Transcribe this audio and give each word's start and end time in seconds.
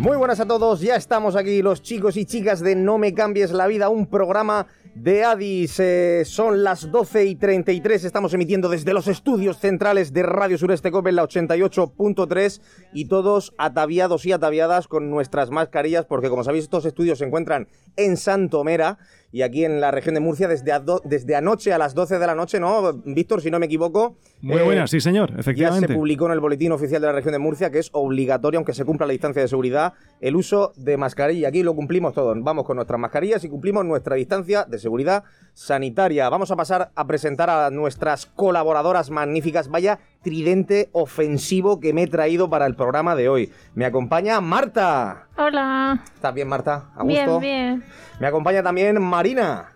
Muy 0.00 0.18
buenas 0.18 0.40
a 0.40 0.46
todos, 0.46 0.82
ya 0.82 0.94
estamos 0.94 1.36
aquí 1.36 1.62
los 1.62 1.80
chicos 1.80 2.18
y 2.18 2.26
chicas 2.26 2.60
de 2.60 2.76
No 2.76 2.98
me 2.98 3.14
cambies 3.14 3.50
la 3.50 3.66
vida, 3.66 3.88
un 3.88 4.06
programa 4.06 4.66
de 4.94 5.24
Adis. 5.24 5.80
Eh, 5.80 6.24
son 6.26 6.62
las 6.62 6.92
12 6.92 7.24
y 7.24 7.34
33, 7.34 8.04
estamos 8.04 8.34
emitiendo 8.34 8.68
desde 8.68 8.92
los 8.92 9.08
estudios 9.08 9.58
centrales 9.58 10.12
de 10.12 10.22
Radio 10.22 10.58
Sureste 10.58 10.90
Cope 10.90 11.08
en 11.08 11.16
la 11.16 11.24
88.3 11.24 12.60
y 12.92 13.06
todos 13.06 13.54
ataviados 13.56 14.26
y 14.26 14.32
ataviadas 14.32 14.86
con 14.86 15.10
nuestras 15.10 15.50
mascarillas 15.50 16.04
porque 16.04 16.28
como 16.28 16.44
sabéis 16.44 16.64
estos 16.64 16.84
estudios 16.84 17.18
se 17.18 17.24
encuentran 17.24 17.66
en 17.96 18.18
Santomera 18.18 18.98
y 19.32 19.42
aquí 19.42 19.64
en 19.64 19.80
la 19.80 19.90
región 19.90 20.14
de 20.14 20.20
Murcia 20.20 20.48
desde, 20.48 20.72
desde 21.04 21.36
anoche 21.36 21.72
a 21.72 21.78
las 21.78 21.94
12 21.94 22.18
de 22.18 22.26
la 22.26 22.34
noche, 22.34 22.60
¿no? 22.60 22.92
Víctor, 23.04 23.42
si 23.42 23.50
no 23.50 23.58
me 23.58 23.66
equivoco. 23.66 24.16
Muy 24.40 24.62
buena, 24.62 24.86
sí 24.86 25.00
señor, 25.00 25.34
efectivamente. 25.38 25.86
Ya 25.86 25.92
se 25.92 25.94
publicó 25.94 26.26
en 26.26 26.32
el 26.32 26.40
boletín 26.40 26.72
oficial 26.72 27.00
de 27.00 27.08
la 27.08 27.12
región 27.12 27.32
de 27.32 27.38
Murcia 27.38 27.70
que 27.70 27.78
es 27.78 27.90
obligatorio, 27.92 28.58
aunque 28.58 28.72
se 28.72 28.84
cumpla 28.84 29.06
la 29.06 29.12
distancia 29.12 29.42
de 29.42 29.48
seguridad, 29.48 29.94
el 30.20 30.36
uso 30.36 30.72
de 30.76 30.96
mascarilla. 30.96 31.48
Aquí 31.48 31.62
lo 31.62 31.74
cumplimos 31.74 32.14
todos. 32.14 32.36
Vamos 32.40 32.64
con 32.64 32.76
nuestras 32.76 33.00
mascarillas 33.00 33.44
y 33.44 33.48
cumplimos 33.48 33.84
nuestra 33.84 34.16
distancia 34.16 34.64
de 34.64 34.78
seguridad 34.78 35.24
sanitaria. 35.54 36.28
Vamos 36.28 36.50
a 36.50 36.56
pasar 36.56 36.92
a 36.94 37.06
presentar 37.06 37.50
a 37.50 37.70
nuestras 37.70 38.26
colaboradoras 38.26 39.10
magníficas. 39.10 39.68
Vaya 39.68 39.98
tridente 40.26 40.88
ofensivo 40.90 41.78
que 41.78 41.92
me 41.92 42.02
he 42.02 42.06
traído 42.08 42.50
para 42.50 42.66
el 42.66 42.74
programa 42.74 43.14
de 43.14 43.28
hoy. 43.28 43.52
Me 43.76 43.84
acompaña 43.84 44.40
Marta. 44.40 45.28
Hola. 45.38 46.02
¿Estás 46.16 46.34
bien, 46.34 46.48
Marta? 46.48 46.90
¿A 46.96 47.04
gusto? 47.04 47.38
Bien, 47.38 47.78
bien. 47.78 47.84
Me 48.18 48.26
acompaña 48.26 48.60
también 48.60 49.00
Marina. 49.00 49.68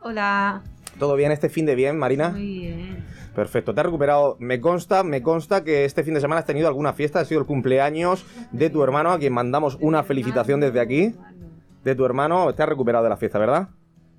Hola. 0.00 0.62
¿Todo 0.98 1.14
bien 1.14 1.30
este 1.30 1.48
fin 1.48 1.64
de 1.64 1.76
bien, 1.76 1.96
Marina? 1.96 2.30
Muy 2.30 2.58
bien. 2.58 3.04
Perfecto, 3.36 3.72
te 3.72 3.82
has 3.82 3.86
recuperado. 3.86 4.36
Me 4.40 4.60
consta, 4.60 5.04
me 5.04 5.22
consta 5.22 5.62
que 5.62 5.84
este 5.84 6.02
fin 6.02 6.14
de 6.14 6.20
semana 6.20 6.40
has 6.40 6.46
tenido 6.46 6.66
alguna 6.66 6.92
fiesta, 6.92 7.20
ha 7.20 7.24
sido 7.24 7.42
el 7.42 7.46
cumpleaños 7.46 8.26
de 8.50 8.70
tu 8.70 8.82
hermano, 8.82 9.12
a 9.12 9.18
quien 9.20 9.32
mandamos 9.32 9.78
una 9.80 10.02
felicitación 10.02 10.58
desde 10.58 10.80
aquí. 10.80 11.14
De 11.84 11.94
tu 11.94 12.04
hermano, 12.04 12.52
te 12.52 12.64
has 12.64 12.68
recuperado 12.68 13.04
de 13.04 13.10
la 13.10 13.16
fiesta, 13.16 13.38
¿verdad? 13.38 13.68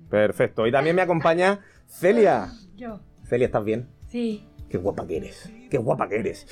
Perfecto. 0.08 0.66
Y 0.66 0.72
también 0.72 0.96
me 0.96 1.02
acompaña 1.02 1.60
Celia. 1.86 2.48
Yo. 2.76 2.98
Celia, 3.24 3.44
¿estás 3.44 3.62
bien? 3.62 3.90
Sí. 4.08 4.42
Qué 4.68 4.78
guapa 4.78 5.06
que 5.06 5.18
eres, 5.18 5.50
qué 5.70 5.78
guapa 5.78 6.08
que 6.08 6.16
eres. 6.16 6.46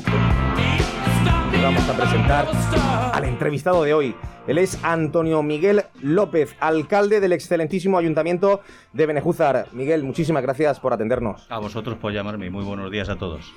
vamos 1.61 1.87
a 1.89 1.93
presentar 1.93 2.47
al 3.13 3.25
entrevistado 3.25 3.83
de 3.83 3.93
hoy. 3.93 4.15
Él 4.47 4.57
es 4.57 4.79
Antonio 4.83 5.43
Miguel 5.43 5.83
López, 6.01 6.55
alcalde 6.59 7.19
del 7.19 7.33
excelentísimo 7.33 7.97
ayuntamiento 7.97 8.61
de 8.93 9.05
Benejúzar. 9.05 9.67
Miguel, 9.73 10.03
muchísimas 10.03 10.41
gracias 10.41 10.79
por 10.79 10.93
atendernos. 10.93 11.45
A 11.49 11.59
vosotros 11.59 11.97
por 11.97 12.13
llamarme. 12.13 12.49
Muy 12.49 12.63
buenos 12.63 12.89
días 12.91 13.09
a 13.09 13.17
todos. 13.17 13.53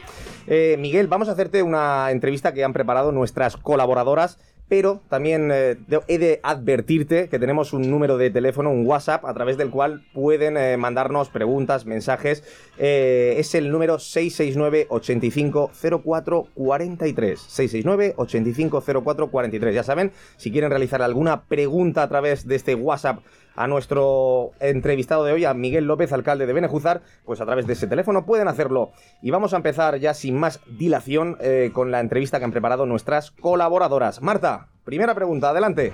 Eh, 0.46 0.76
Miguel, 0.78 1.06
vamos 1.06 1.28
a 1.28 1.32
hacerte 1.32 1.62
una 1.62 2.10
entrevista 2.10 2.52
que 2.52 2.64
han 2.64 2.72
preparado 2.72 3.12
nuestras 3.12 3.56
colaboradoras 3.56 4.38
pero 4.72 5.02
también 5.10 5.50
eh, 5.52 5.76
he 6.08 6.16
de 6.16 6.40
advertirte 6.42 7.28
que 7.28 7.38
tenemos 7.38 7.74
un 7.74 7.90
número 7.90 8.16
de 8.16 8.30
teléfono, 8.30 8.70
un 8.70 8.86
WhatsApp, 8.86 9.26
a 9.26 9.34
través 9.34 9.58
del 9.58 9.68
cual 9.68 10.02
pueden 10.14 10.56
eh, 10.56 10.78
mandarnos 10.78 11.28
preguntas, 11.28 11.84
mensajes. 11.84 12.42
Eh, 12.78 13.34
es 13.36 13.54
el 13.54 13.70
número 13.70 13.98
669 13.98 14.86
850443 14.88 17.38
669 17.38 18.14
850443 18.16 19.74
Ya 19.74 19.82
saben, 19.82 20.10
si 20.38 20.50
quieren 20.50 20.70
realizar 20.70 21.02
alguna 21.02 21.42
pregunta 21.42 22.02
a 22.02 22.08
través 22.08 22.48
de 22.48 22.54
este 22.54 22.74
WhatsApp 22.74 23.18
a 23.54 23.66
nuestro 23.66 24.52
entrevistado 24.60 25.24
de 25.24 25.32
hoy, 25.32 25.44
a 25.44 25.54
Miguel 25.54 25.86
López, 25.86 26.12
alcalde 26.12 26.46
de 26.46 26.52
Benejuzar, 26.52 27.02
pues 27.24 27.40
a 27.40 27.46
través 27.46 27.66
de 27.66 27.74
ese 27.74 27.86
teléfono 27.86 28.24
pueden 28.24 28.48
hacerlo. 28.48 28.92
Y 29.22 29.30
vamos 29.30 29.52
a 29.52 29.56
empezar 29.56 29.98
ya 29.98 30.14
sin 30.14 30.38
más 30.38 30.60
dilación 30.66 31.36
eh, 31.40 31.70
con 31.72 31.90
la 31.90 32.00
entrevista 32.00 32.38
que 32.38 32.44
han 32.44 32.52
preparado 32.52 32.86
nuestras 32.86 33.30
colaboradoras. 33.30 34.22
Marta, 34.22 34.68
primera 34.84 35.14
pregunta, 35.14 35.50
adelante. 35.50 35.92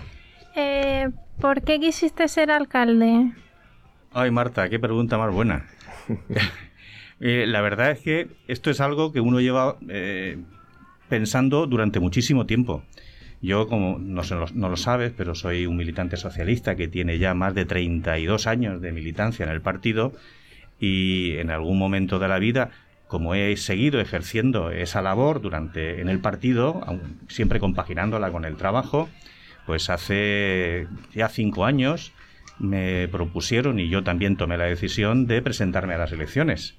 Eh, 0.55 1.09
¿Por 1.41 1.63
qué 1.63 1.79
quisiste 1.79 2.29
ser 2.29 2.51
alcalde? 2.51 3.33
Ay, 4.13 4.31
Marta, 4.31 4.69
qué 4.69 4.79
pregunta 4.79 5.19
más 5.19 5.33
buena. 5.33 5.67
Eh, 7.21 7.47
la 7.49 7.61
verdad 7.61 7.91
es 7.91 7.99
que 7.99 8.29
esto 8.47 8.71
es 8.71 8.81
algo 8.81 9.11
que 9.11 9.21
uno 9.21 9.41
lleva 9.41 9.77
pensando 11.09 11.67
durante 11.67 11.99
muchísimo 11.99 12.47
tiempo. 12.47 12.85
Yo, 13.41 13.69
como 13.69 13.99
no, 13.99 14.23
no, 14.55 14.69
lo 14.69 14.77
sabes, 14.77 15.13
pero 15.17 15.35
soy 15.35 15.67
un 15.67 15.77
militante 15.77 16.17
socialista 16.17 16.75
que 16.75 16.89
tiene 16.89 17.19
ya 17.19 17.35
más 17.35 17.55
de 17.55 17.65
32 17.65 18.47
años 18.47 18.81
de 18.81 18.93
militancia 18.93 19.45
en 19.45 19.53
el 19.53 19.61
partido 19.61 20.13
y 20.81 21.37
en 21.37 21.51
algún 21.51 21.79
momento 21.79 22.19
de 22.19 22.29
la 22.29 22.39
vida, 22.39 22.71
como 23.07 23.35
he 23.35 23.57
seguido 23.57 24.01
ejerciendo 24.01 24.71
esa 24.71 25.03
labor 25.03 25.41
durante 25.41 26.01
en 26.01 26.09
el 26.09 26.21
partido, 26.21 26.85
siempre 27.29 27.61
compaginándola 27.61 28.33
con 28.33 28.45
el 28.45 28.57
trabajo, 28.57 29.09
pues 29.67 29.89
hace 29.89 30.89
ya 31.15 31.29
cinco 31.29 31.65
años 31.65 32.13
me 32.59 33.07
propusieron 33.09 33.79
y 33.79 33.89
yo 33.89 34.03
también 34.03 34.37
tomé 34.37 34.59
la 34.59 34.65
decisión 34.65 35.27
de 35.27 35.43
presentarme 35.43 35.95
a 35.95 35.99
las 35.99 36.13
elecciones. 36.13 36.75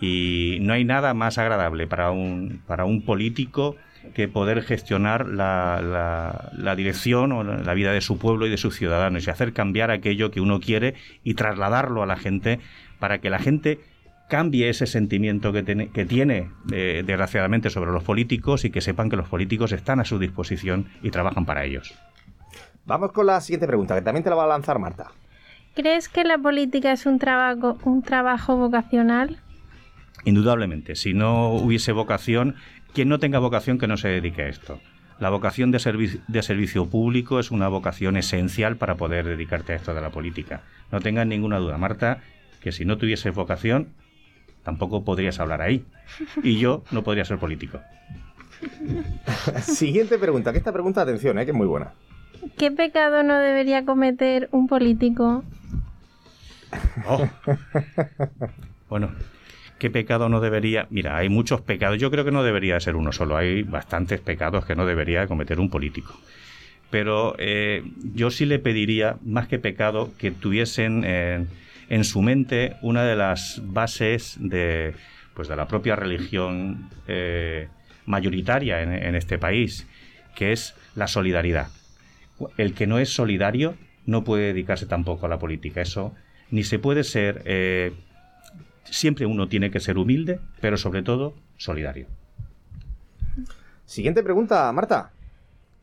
Y 0.00 0.58
no 0.60 0.72
hay 0.72 0.84
nada 0.84 1.14
más 1.14 1.38
agradable 1.38 1.86
para 1.86 2.10
un, 2.10 2.62
para 2.66 2.84
un 2.84 3.02
político 3.02 3.76
que 4.14 4.28
poder 4.28 4.62
gestionar 4.62 5.26
la, 5.26 6.50
la, 6.52 6.76
dirección 6.76 7.32
o 7.32 7.42
la 7.42 7.74
vida 7.74 7.92
de 7.92 8.00
su 8.00 8.18
pueblo 8.18 8.46
y 8.46 8.50
de 8.50 8.56
sus 8.56 8.76
ciudadanos 8.76 9.26
y 9.26 9.30
hacer 9.30 9.52
cambiar 9.52 9.90
aquello 9.90 10.30
que 10.30 10.40
uno 10.40 10.60
quiere 10.60 10.94
y 11.24 11.34
trasladarlo 11.34 12.02
a 12.02 12.06
la 12.06 12.16
gente 12.16 12.60
para 12.98 13.18
que 13.18 13.30
la 13.30 13.38
gente 13.38 13.80
cambie 14.28 14.68
ese 14.68 14.86
sentimiento 14.86 15.52
que, 15.52 15.90
que 15.92 16.04
tiene 16.04 16.50
eh, 16.72 17.02
desgraciadamente 17.06 17.70
sobre 17.70 17.92
los 17.92 18.02
políticos 18.02 18.64
y 18.64 18.70
que 18.70 18.80
sepan 18.80 19.08
que 19.08 19.16
los 19.16 19.28
políticos 19.28 19.72
están 19.72 20.00
a 20.00 20.04
su 20.04 20.18
disposición 20.18 20.88
y 21.02 21.10
trabajan 21.10 21.46
para 21.46 21.64
ellos. 21.64 21.94
Vamos 22.84 23.12
con 23.12 23.26
la 23.26 23.40
siguiente 23.40 23.66
pregunta, 23.66 23.94
que 23.94 24.02
también 24.02 24.24
te 24.24 24.30
la 24.30 24.36
va 24.36 24.44
a 24.44 24.48
lanzar 24.48 24.78
Marta. 24.78 25.10
¿Crees 25.74 26.08
que 26.08 26.24
la 26.24 26.38
política 26.38 26.92
es 26.92 27.04
un 27.04 27.18
trabajo, 27.18 27.78
un 27.84 28.02
trabajo 28.02 28.56
vocacional? 28.56 29.40
Indudablemente, 30.24 30.96
si 30.96 31.12
no 31.12 31.50
hubiese 31.50 31.92
vocación, 31.92 32.56
quien 32.96 33.10
no 33.10 33.18
tenga 33.18 33.38
vocación 33.40 33.76
que 33.76 33.86
no 33.86 33.98
se 33.98 34.08
dedique 34.08 34.40
a 34.40 34.48
esto. 34.48 34.80
La 35.20 35.28
vocación 35.28 35.70
de, 35.70 36.18
de 36.28 36.42
servicio 36.42 36.86
público 36.86 37.38
es 37.38 37.50
una 37.50 37.68
vocación 37.68 38.16
esencial 38.16 38.76
para 38.76 38.94
poder 38.94 39.26
dedicarte 39.26 39.74
a 39.74 39.76
esto 39.76 39.92
de 39.92 40.00
la 40.00 40.08
política. 40.08 40.62
No 40.90 41.00
tengas 41.00 41.26
ninguna 41.26 41.58
duda, 41.58 41.76
Marta, 41.76 42.22
que 42.62 42.72
si 42.72 42.86
no 42.86 42.96
tuvieses 42.96 43.34
vocación, 43.34 43.88
tampoco 44.62 45.04
podrías 45.04 45.38
hablar 45.40 45.60
ahí. 45.60 45.84
Y 46.42 46.58
yo 46.58 46.84
no 46.90 47.04
podría 47.04 47.26
ser 47.26 47.36
político. 47.36 47.82
Siguiente 49.60 50.16
pregunta, 50.16 50.52
que 50.52 50.58
esta 50.58 50.72
pregunta, 50.72 51.02
atención, 51.02 51.38
eh, 51.38 51.44
que 51.44 51.50
es 51.50 51.56
muy 51.56 51.66
buena. 51.66 51.92
¿Qué 52.56 52.70
pecado 52.70 53.22
no 53.22 53.36
debería 53.36 53.84
cometer 53.84 54.48
un 54.52 54.68
político? 54.68 55.44
Oh. 57.06 57.28
Bueno, 58.88 59.10
¿qué 59.78 59.90
pecado 59.90 60.28
no 60.28 60.40
debería? 60.40 60.86
Mira, 60.90 61.16
hay 61.16 61.28
muchos 61.28 61.60
pecados. 61.60 61.98
Yo 61.98 62.10
creo 62.10 62.24
que 62.24 62.30
no 62.30 62.42
debería 62.42 62.78
ser 62.80 62.96
uno 62.96 63.12
solo. 63.12 63.36
Hay 63.36 63.62
bastantes 63.62 64.20
pecados 64.20 64.64
que 64.64 64.74
no 64.74 64.86
debería 64.86 65.26
cometer 65.26 65.60
un 65.60 65.70
político. 65.70 66.18
Pero 66.90 67.34
eh, 67.38 67.82
yo 68.14 68.30
sí 68.30 68.46
le 68.46 68.58
pediría, 68.58 69.16
más 69.24 69.48
que 69.48 69.58
pecado, 69.58 70.12
que 70.18 70.30
tuviesen 70.30 71.04
en 71.88 72.04
su 72.04 72.22
mente 72.22 72.76
una 72.82 73.04
de 73.04 73.16
las 73.16 73.60
bases 73.64 74.36
de, 74.38 74.94
pues 75.34 75.48
de 75.48 75.56
la 75.56 75.68
propia 75.68 75.96
religión 75.96 76.88
eh, 77.06 77.68
mayoritaria 78.06 78.82
en, 78.82 79.14
este 79.14 79.38
país, 79.38 79.86
que 80.34 80.52
es 80.52 80.74
la 80.94 81.06
solidaridad. 81.06 81.68
El 82.56 82.74
que 82.74 82.86
no 82.86 82.98
es 82.98 83.10
solidario 83.10 83.74
no 84.06 84.24
puede 84.24 84.46
dedicarse 84.46 84.86
tampoco 84.86 85.26
a 85.26 85.28
la 85.28 85.38
política. 85.38 85.82
Eso 85.82 86.14
ni 86.50 86.64
se 86.64 86.78
puede 86.78 87.04
ser. 87.04 87.42
Eh, 87.44 87.92
siempre 88.90 89.26
uno 89.26 89.48
tiene 89.48 89.70
que 89.70 89.80
ser 89.80 89.98
humilde, 89.98 90.40
pero 90.60 90.76
sobre 90.76 91.02
todo 91.02 91.34
solidario. 91.56 92.06
Siguiente 93.84 94.22
pregunta, 94.22 94.70
Marta. 94.72 95.12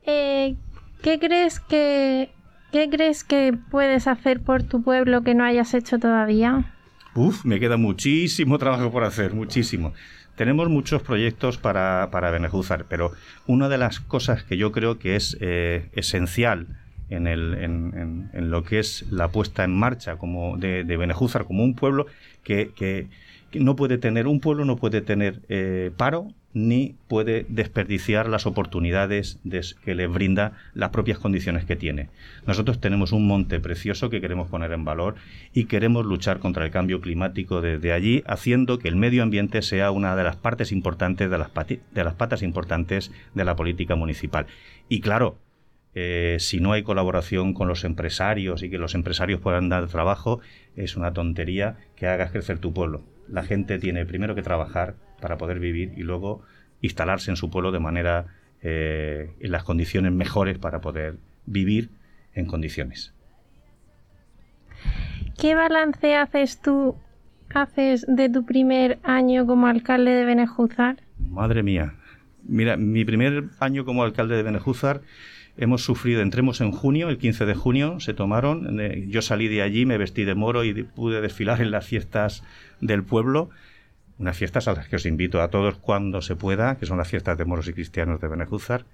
Eh, 0.05 0.55
¿Qué 1.01 1.19
crees 1.19 1.59
que 1.59 2.29
qué 2.71 2.89
crees 2.89 3.23
que 3.23 3.57
puedes 3.69 4.07
hacer 4.07 4.41
por 4.41 4.63
tu 4.63 4.81
pueblo 4.81 5.23
que 5.23 5.35
no 5.35 5.43
hayas 5.43 5.73
hecho 5.73 5.99
todavía? 5.99 6.73
Uf, 7.15 7.45
me 7.45 7.59
queda 7.59 7.77
muchísimo 7.77 8.57
trabajo 8.57 8.91
por 8.91 9.03
hacer, 9.03 9.33
muchísimo. 9.33 9.93
Tenemos 10.35 10.67
muchos 10.69 11.03
proyectos 11.03 11.59
para, 11.59 12.09
para 12.11 12.31
Benejúzar, 12.31 12.85
pero 12.89 13.11
una 13.45 13.69
de 13.69 13.77
las 13.77 13.99
cosas 13.99 14.43
que 14.43 14.57
yo 14.57 14.71
creo 14.71 14.97
que 14.97 15.15
es 15.15 15.37
eh, 15.39 15.89
esencial 15.93 16.67
en, 17.13 17.27
el, 17.27 17.53
en, 17.55 18.29
en, 18.33 18.51
lo 18.51 18.63
que 18.63 18.79
es 18.79 19.05
la 19.11 19.29
puesta 19.29 19.63
en 19.63 19.75
marcha 19.75 20.17
como 20.17 20.57
de, 20.57 20.83
de 20.83 20.97
Benejúzar 20.97 21.45
como 21.45 21.63
un 21.63 21.75
pueblo 21.75 22.07
que, 22.43 23.07
no 23.53 23.75
puede 23.75 23.97
tener, 23.97 24.27
un 24.27 24.39
pueblo 24.39 24.65
no 24.65 24.77
puede 24.77 25.01
tener 25.01 25.41
eh, 25.47 25.91
paro 25.95 26.33
ni 26.53 26.95
puede 27.07 27.45
desperdiciar 27.49 28.29
las 28.29 28.45
oportunidades 28.45 29.39
que 29.83 29.95
le 29.95 30.07
brinda 30.07 30.53
las 30.73 30.89
propias 30.89 31.17
condiciones 31.17 31.65
que 31.65 31.75
tiene. 31.75 32.09
Nosotros 32.45 32.79
tenemos 32.79 33.11
un 33.11 33.27
monte 33.27 33.59
precioso 33.59 34.09
que 34.09 34.21
queremos 34.21 34.49
poner 34.49 34.71
en 34.71 34.85
valor 34.85 35.15
y 35.53 35.65
queremos 35.65 36.05
luchar 36.05 36.39
contra 36.39 36.63
el 36.65 36.71
cambio 36.71 37.01
climático 37.01 37.61
desde 37.61 37.91
allí, 37.91 38.23
haciendo 38.27 38.77
que 38.77 38.87
el 38.87 38.95
medio 38.95 39.23
ambiente 39.23 39.63
sea 39.63 39.89
una 39.91 40.15
de 40.15 40.23
las 40.23 40.35
partes 40.35 40.71
importantes, 40.71 41.29
de 41.29 41.37
las, 41.37 41.49
de 41.51 42.03
las 42.03 42.13
patas 42.13 42.43
importantes 42.43 43.11
de 43.33 43.45
la 43.45 43.55
política 43.55 43.95
municipal. 43.95 44.45
Y 44.89 45.01
claro, 45.01 45.37
eh, 45.95 46.37
si 46.39 46.59
no 46.59 46.73
hay 46.73 46.83
colaboración 46.83 47.53
con 47.53 47.67
los 47.67 47.83
empresarios 47.83 48.63
y 48.63 48.69
que 48.69 48.77
los 48.77 48.95
empresarios 48.95 49.39
puedan 49.39 49.69
dar 49.69 49.87
trabajo, 49.87 50.39
es 50.75 50.97
una 50.97 51.13
tontería 51.13 51.77
que 51.95 52.07
hagas 52.07 52.31
crecer 52.31 52.59
tu 52.59 52.73
pueblo. 52.73 53.03
La 53.27 53.43
gente 53.43 53.79
tiene 53.79 54.05
primero 54.05 54.35
que 54.35 54.41
trabajar 54.41 54.95
para 55.21 55.37
poder 55.37 55.59
vivir 55.59 55.93
y 55.95 56.01
luego 56.01 56.41
instalarse 56.81 57.31
en 57.31 57.37
su 57.37 57.49
pueblo 57.49 57.71
de 57.71 57.79
manera 57.79 58.25
eh, 58.61 59.31
en 59.39 59.51
las 59.51 59.63
condiciones 59.63 60.11
mejores 60.11 60.57
para 60.57 60.81
poder 60.81 61.17
vivir 61.45 61.89
en 62.33 62.45
condiciones. 62.45 63.13
¿Qué 65.37 65.55
balance 65.55 66.15
haces 66.15 66.59
tú 66.61 66.95
haces 67.53 68.05
de 68.07 68.29
tu 68.29 68.45
primer 68.45 68.99
año 69.03 69.45
como 69.45 69.67
alcalde 69.67 70.11
de 70.11 70.25
Benejúzar? 70.25 70.97
Madre 71.19 71.61
mía. 71.61 71.93
Mira, 72.43 72.77
mi 72.77 73.05
primer 73.05 73.45
año 73.59 73.85
como 73.85 74.03
alcalde 74.03 74.35
de 74.35 74.43
Benejúzar 74.43 75.01
hemos 75.57 75.83
sufrido, 75.83 76.21
entremos 76.21 76.61
en 76.61 76.71
junio, 76.71 77.09
el 77.09 77.17
15 77.17 77.45
de 77.45 77.53
junio 77.53 77.99
se 77.99 78.13
tomaron, 78.13 78.79
eh, 78.79 79.05
yo 79.07 79.21
salí 79.21 79.47
de 79.47 79.61
allí, 79.61 79.85
me 79.85 79.97
vestí 79.97 80.23
de 80.23 80.35
moro 80.35 80.63
y 80.63 80.83
pude 80.83 81.21
desfilar 81.21 81.61
en 81.61 81.71
las 81.71 81.85
fiestas 81.85 82.43
del 82.81 83.03
pueblo 83.03 83.49
unas 84.19 84.37
fiestas 84.37 84.67
a 84.67 84.73
las 84.73 84.87
que 84.87 84.95
os 84.95 85.05
invito 85.05 85.41
a 85.41 85.49
todos 85.49 85.75
cuando 85.75 86.21
se 86.21 86.35
pueda, 86.35 86.77
que 86.77 86.85
son 86.85 86.97
las 86.97 87.07
fiestas 87.07 87.37
de 87.37 87.45
moros 87.45 87.67
y 87.67 87.73
cristianos 87.73 88.21
de 88.21 88.27
Benejúzar. 88.27 88.85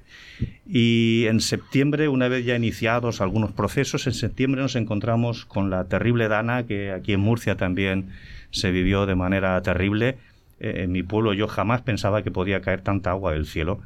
Y 0.66 1.26
en 1.28 1.42
septiembre, 1.42 2.08
una 2.08 2.28
vez 2.28 2.46
ya 2.46 2.56
iniciados 2.56 3.22
algunos 3.22 3.52
procesos, 3.52 4.08
en 4.08 4.14
septiembre 4.14 4.62
nos 4.62 4.76
encontramos 4.76 5.46
con 5.46 5.70
la 5.70 5.86
terrible 5.86 6.28
Dana, 6.30 6.66
que 6.66 6.92
aquí 6.92 7.14
en 7.14 7.20
Murcia 7.20 7.56
también 7.56 8.10
se 8.52 8.72
vivió 8.72 9.06
de 9.06 9.16
manera 9.16 9.62
terrible. 9.62 10.18
Eh, 10.60 10.84
en 10.84 10.92
mi 10.92 11.04
pueblo 11.04 11.34
yo 11.34 11.48
jamás 11.48 11.82
pensaba 11.82 12.24
que 12.24 12.32
podía 12.32 12.62
caer 12.62 12.82
tanta 12.82 13.12
agua 13.12 13.34
del 13.34 13.46
cielo. 13.46 13.82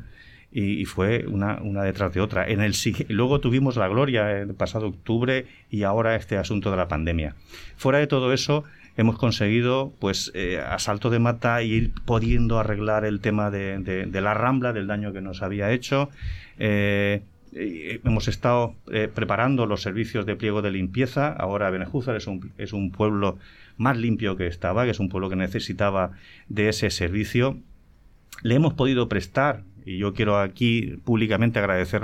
Y, 0.56 0.86
fue 0.86 1.26
una, 1.28 1.60
detrás 1.84 2.14
de 2.14 2.22
otra. 2.22 2.48
En 2.48 2.62
el, 2.62 2.76
luego 3.08 3.40
tuvimos 3.40 3.76
la 3.76 3.88
gloria 3.88 4.40
el 4.40 4.54
pasado 4.54 4.88
octubre 4.88 5.48
y 5.72 5.82
ahora 5.82 6.16
este 6.16 6.38
asunto 6.38 6.70
de 6.70 6.78
la 6.78 6.88
pandemia. 6.88 7.36
Fuera 7.76 7.98
de 7.98 8.06
todo 8.06 8.32
eso, 8.34 8.64
hemos 8.96 9.18
conseguido, 9.18 9.92
pues, 10.00 10.32
eh, 10.36 10.60
a 10.60 10.78
salto 10.78 11.10
de 11.10 11.18
mata, 11.18 11.62
ir 11.64 11.92
pudiendo 12.06 12.60
arreglar 12.60 13.04
el 13.04 13.20
tema 13.20 13.50
de, 13.50 14.08
la 14.14 14.34
rambla, 14.36 14.74
del 14.74 14.86
daño 14.86 15.12
que 15.12 15.22
nos 15.22 15.42
había 15.42 15.72
hecho. 15.72 16.12
Eh, 16.60 17.24
hemos 17.56 18.28
estado 18.28 18.76
eh, 18.92 19.10
preparando 19.14 19.66
los 19.66 19.82
servicios 19.82 20.26
de 20.26 20.36
pliego 20.36 20.62
de 20.62 20.72
limpieza. 20.72 21.32
Ahora 21.32 21.70
Benejúzar 21.70 22.16
es 22.16 22.28
un, 22.28 22.52
es 22.58 22.74
un 22.74 22.92
pueblo 22.92 23.38
más 23.78 23.98
limpio 23.98 24.36
que 24.36 24.48
estaba, 24.48 24.86
que 24.86 24.92
es 24.92 25.00
un 25.00 25.10
pueblo 25.10 25.30
que 25.30 25.36
necesitaba 25.36 26.12
de 26.48 26.70
ese 26.70 26.90
servicio. 26.90 27.58
Le 28.42 28.56
hemos 28.56 28.74
podido 28.74 29.08
prestar 29.10 29.64
y 29.86 29.98
yo 29.98 30.14
quiero 30.14 30.40
aquí 30.40 30.98
públicamente 31.04 31.60
agradecer 31.60 32.02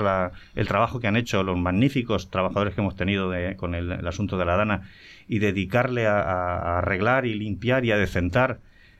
el 0.55 0.67
trabajo 0.67 0.99
que 0.99 1.07
han 1.07 1.15
hecho 1.15 1.43
los 1.43 1.57
magníficos 1.57 2.29
trabajadores 2.29 2.75
que 2.75 2.81
hemos 2.81 2.95
tenido 2.95 3.31
con 3.57 3.75
el, 3.75 4.07
asunto 4.07 4.37
de 4.37 4.45
la 4.45 4.57
Dana 4.57 4.89
y 5.27 5.39
dedicarle 5.39 6.07
a, 6.07 6.79
arreglar 6.79 7.25
y 7.25 7.35
limpiar 7.35 7.85
y 7.85 7.91
a 7.91 7.97
decentar 7.97 8.59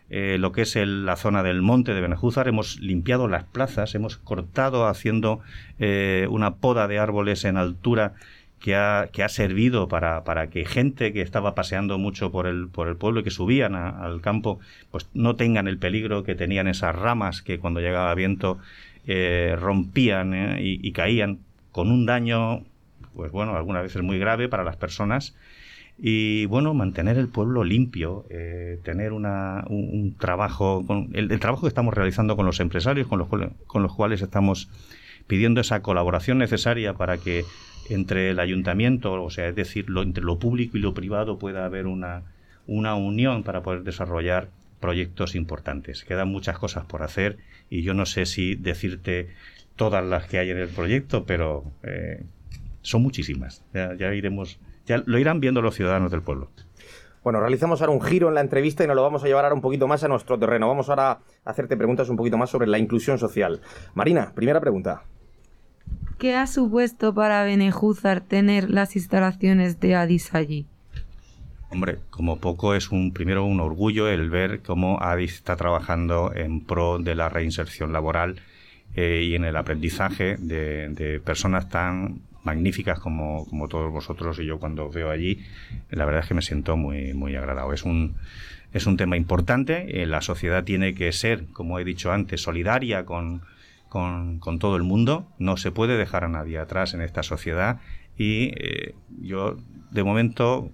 eh, 0.10 0.38
lo 0.40 0.52
que 0.52 0.64
es 0.64 0.76
la 0.76 1.16
zona 1.16 1.44
del 1.44 1.62
monte 1.62 1.94
de 1.94 2.02
Benejúzar. 2.02 2.48
Hemos 2.48 2.80
limpiado 2.80 3.28
las 3.28 3.44
plazas, 3.44 3.94
hemos 3.96 4.18
cortado 4.18 4.88
haciendo 4.88 5.40
eh, 5.78 6.28
una 6.30 6.56
poda 6.56 6.88
de 6.88 6.98
árboles 6.98 7.46
en 7.46 7.58
altura 7.58 8.14
que 8.60 8.76
ha, 8.76 9.10
que 9.12 9.24
ha 9.24 9.30
servido 9.30 9.88
para, 9.88 10.24
para, 10.24 10.50
que 10.50 10.66
gente 10.66 11.14
que 11.14 11.22
estaba 11.22 11.56
paseando 11.56 11.98
mucho 11.98 12.32
por 12.32 12.46
el, 12.46 12.68
por 12.68 12.88
el 12.88 12.98
pueblo 12.98 13.22
y 13.22 13.24
que 13.24 13.32
subían 13.32 13.76
al 13.76 14.22
campo, 14.22 14.60
pues 14.92 15.08
no 15.14 15.36
tengan 15.36 15.68
el 15.68 15.78
peligro 15.78 16.24
que 16.24 16.36
tenían 16.36 16.68
esas 16.68 16.96
ramas 16.96 17.42
que 17.42 17.60
cuando 17.60 17.80
llegaba 17.80 18.14
viento 18.16 18.60
eh, 19.08 19.56
rompían 19.58 20.34
eh, 20.34 20.58
y, 20.60 20.92
caían 20.92 21.40
con 21.72 21.90
un 21.90 22.06
daño, 22.06 22.64
pues 23.16 23.32
bueno, 23.32 23.56
algunas 23.56 23.84
veces 23.84 24.02
muy 24.02 24.20
grave 24.20 24.50
para 24.50 24.64
las 24.64 24.76
personas. 24.76 25.36
Y 26.02 26.46
bueno, 26.46 26.74
mantener 26.74 27.18
el 27.18 27.28
pueblo 27.28 27.64
limpio, 27.64 28.26
eh, 28.30 28.80
tener 28.84 29.12
un, 29.12 30.16
trabajo, 30.18 30.84
con, 30.86 31.10
el, 31.14 31.32
el, 31.32 31.40
trabajo 31.40 31.64
que 31.64 31.68
estamos 31.70 31.94
realizando 31.94 32.38
con 32.38 32.46
los 32.46 32.60
empresarios, 32.60 33.08
con 33.08 33.20
los, 33.20 33.28
con 33.68 33.84
los 33.84 33.94
cuales 33.94 34.22
estamos 34.22 34.70
pidiendo 35.28 35.62
esa 35.62 35.82
colaboración 35.82 36.38
necesaria 36.38 36.94
para 36.94 37.18
que 37.18 37.44
entre 37.90 38.30
el 38.30 38.40
ayuntamiento, 38.40 39.22
o 39.22 39.30
sea, 39.30 39.48
es 39.48 39.56
decir, 39.56 39.88
entre 39.98 40.24
lo 40.24 40.40
público 40.40 40.78
y 40.78 40.82
lo 40.82 40.94
privado 40.94 41.38
pueda 41.38 41.66
haber 41.66 41.88
una, 41.88 42.24
una 42.68 42.96
unión 42.96 43.44
para 43.44 43.64
poder 43.64 43.84
desarrollar 43.84 44.50
proyectos 44.80 45.36
importantes. 45.36 46.04
Quedan 46.04 46.30
muchas 46.30 46.58
cosas 46.58 46.86
por 46.86 47.04
hacer 47.04 47.38
y 47.70 47.82
yo 47.82 47.94
no 47.94 48.06
sé 48.06 48.26
si 48.26 48.56
decirte 48.56 49.30
todas 49.76 50.04
las 50.04 50.28
que 50.28 50.40
hay 50.40 50.50
en 50.50 50.58
el 50.58 50.70
proyecto, 50.70 51.26
pero 51.26 51.64
eh, 51.84 52.24
son 52.82 53.02
muchísimas. 53.02 53.64
Ya, 53.74 54.14
iremos, 54.14 54.60
ya 54.86 55.04
lo 55.06 55.18
irán 55.20 55.40
viendo 55.40 55.62
los 55.62 55.76
ciudadanos 55.76 56.12
del 56.12 56.22
pueblo. 56.22 56.50
Bueno, 57.24 57.42
realizamos 57.42 57.82
ahora 57.82 57.94
un 57.94 58.02
giro 58.02 58.30
en 58.30 58.36
la 58.36 58.42
entrevista 58.42 58.84
y 58.84 58.88
nos 58.88 58.96
lo 58.96 59.04
vamos 59.04 59.24
a 59.24 59.28
llevar 59.28 59.44
ahora 59.44 59.56
un 59.56 59.62
poquito 59.62 59.88
más 59.88 60.04
a 60.04 60.08
nuestro 60.08 60.40
terreno. 60.40 60.68
Vamos 60.68 60.90
ahora 60.90 61.12
a 61.12 61.20
hacerte 61.44 61.76
preguntas 61.76 62.10
un 62.10 62.16
poquito 62.16 62.38
más 62.38 62.50
sobre 62.50 62.68
la 62.68 62.78
inclusión 62.78 63.20
social. 63.20 63.62
Marina, 63.94 64.32
primera 64.34 64.62
pregunta. 64.62 65.04
¿Qué 66.20 66.36
ha 66.36 66.48
supuesto 66.48 67.14
para 67.14 67.46
Benejúzar 67.46 68.20
tener 68.20 68.70
las 68.70 68.98
instalaciones 68.98 69.80
de 69.80 69.96
Adis 69.96 70.36
allí? 70.36 70.66
Hombre, 71.70 72.00
como 72.10 72.40
poco 72.40 72.76
es 72.76 72.92
un 72.92 73.14
primero 73.14 73.46
un 73.46 73.62
orgullo 73.62 74.10
el 74.10 74.30
ver 74.30 74.62
cómo 74.62 75.02
Adis 75.02 75.36
está 75.36 75.56
trabajando 75.56 76.34
en 76.36 76.60
pro 76.60 77.00
de 77.00 77.16
la 77.16 77.30
reinserción 77.30 77.94
laboral 77.94 78.42
eh, 78.96 79.24
y 79.30 79.36
en 79.36 79.46
el 79.46 79.56
aprendizaje 79.56 80.36
de, 80.36 81.22
personas 81.24 81.70
tan 81.70 82.20
magníficas 82.44 83.00
como, 83.00 83.46
como, 83.46 83.70
todos 83.70 83.90
vosotros 83.90 84.40
y 84.40 84.46
yo 84.46 84.60
cuando 84.60 84.90
veo 84.90 85.12
allí, 85.12 85.40
la 85.90 86.04
verdad 86.04 86.24
es 86.24 86.28
que 86.28 86.34
me 86.34 86.42
siento 86.42 86.76
muy, 86.76 87.14
muy 87.14 87.38
agradado. 87.38 87.72
Es 87.72 87.84
un, 87.84 88.16
es 88.74 88.88
un 88.88 88.98
tema 88.98 89.16
importante, 89.16 90.02
eh, 90.02 90.06
la 90.06 90.20
sociedad 90.20 90.66
tiene 90.66 90.94
que 90.96 91.14
ser, 91.14 91.46
como 91.54 91.80
he 91.80 91.86
dicho 91.86 92.12
antes, 92.12 92.42
solidaria 92.42 93.06
con, 93.90 94.40
todo 94.60 94.76
el 94.76 94.84
mundo, 94.84 95.28
no 95.40 95.58
se 95.58 95.72
puede 95.72 95.98
dejar 95.98 96.24
a 96.24 96.30
nadie 96.30 96.60
atrás 96.60 96.94
en 96.94 97.02
esta 97.02 97.24
sociedad 97.24 97.80
y 98.18 98.52
eh, 98.56 98.96
yo 99.22 99.58
de 99.92 100.04
momento 100.04 100.70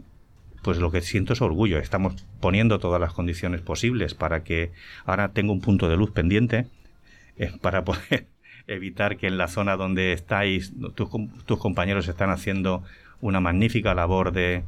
pues 0.61 0.79
lo 0.79 0.91
que 0.91 1.01
siento 1.01 1.33
es 1.33 1.41
orgullo. 1.41 1.77
Estamos 1.77 2.25
poniendo 2.39 2.79
todas 2.79 2.99
las 2.99 3.13
condiciones 3.13 3.61
posibles 3.61 4.15
para 4.15 4.43
que 4.43 4.71
ahora 5.05 5.31
tengo 5.31 5.53
un 5.53 5.61
punto 5.61 5.89
de 5.89 5.95
luz 5.95 6.09
pendiente 6.11 6.67
eh, 7.37 7.51
para 7.61 7.83
poder 7.83 8.27
evitar 8.67 9.17
que 9.17 9.27
en 9.27 9.37
la 9.37 9.47
zona 9.47 9.77
donde 9.77 10.11
estáis 10.11 10.73
tus, 10.95 11.09
tus 11.45 11.59
compañeros 11.59 12.07
están 12.07 12.31
haciendo 12.31 12.83
una 13.21 13.39
magnífica 13.39 13.93
labor 13.93 14.31
de, 14.31 14.63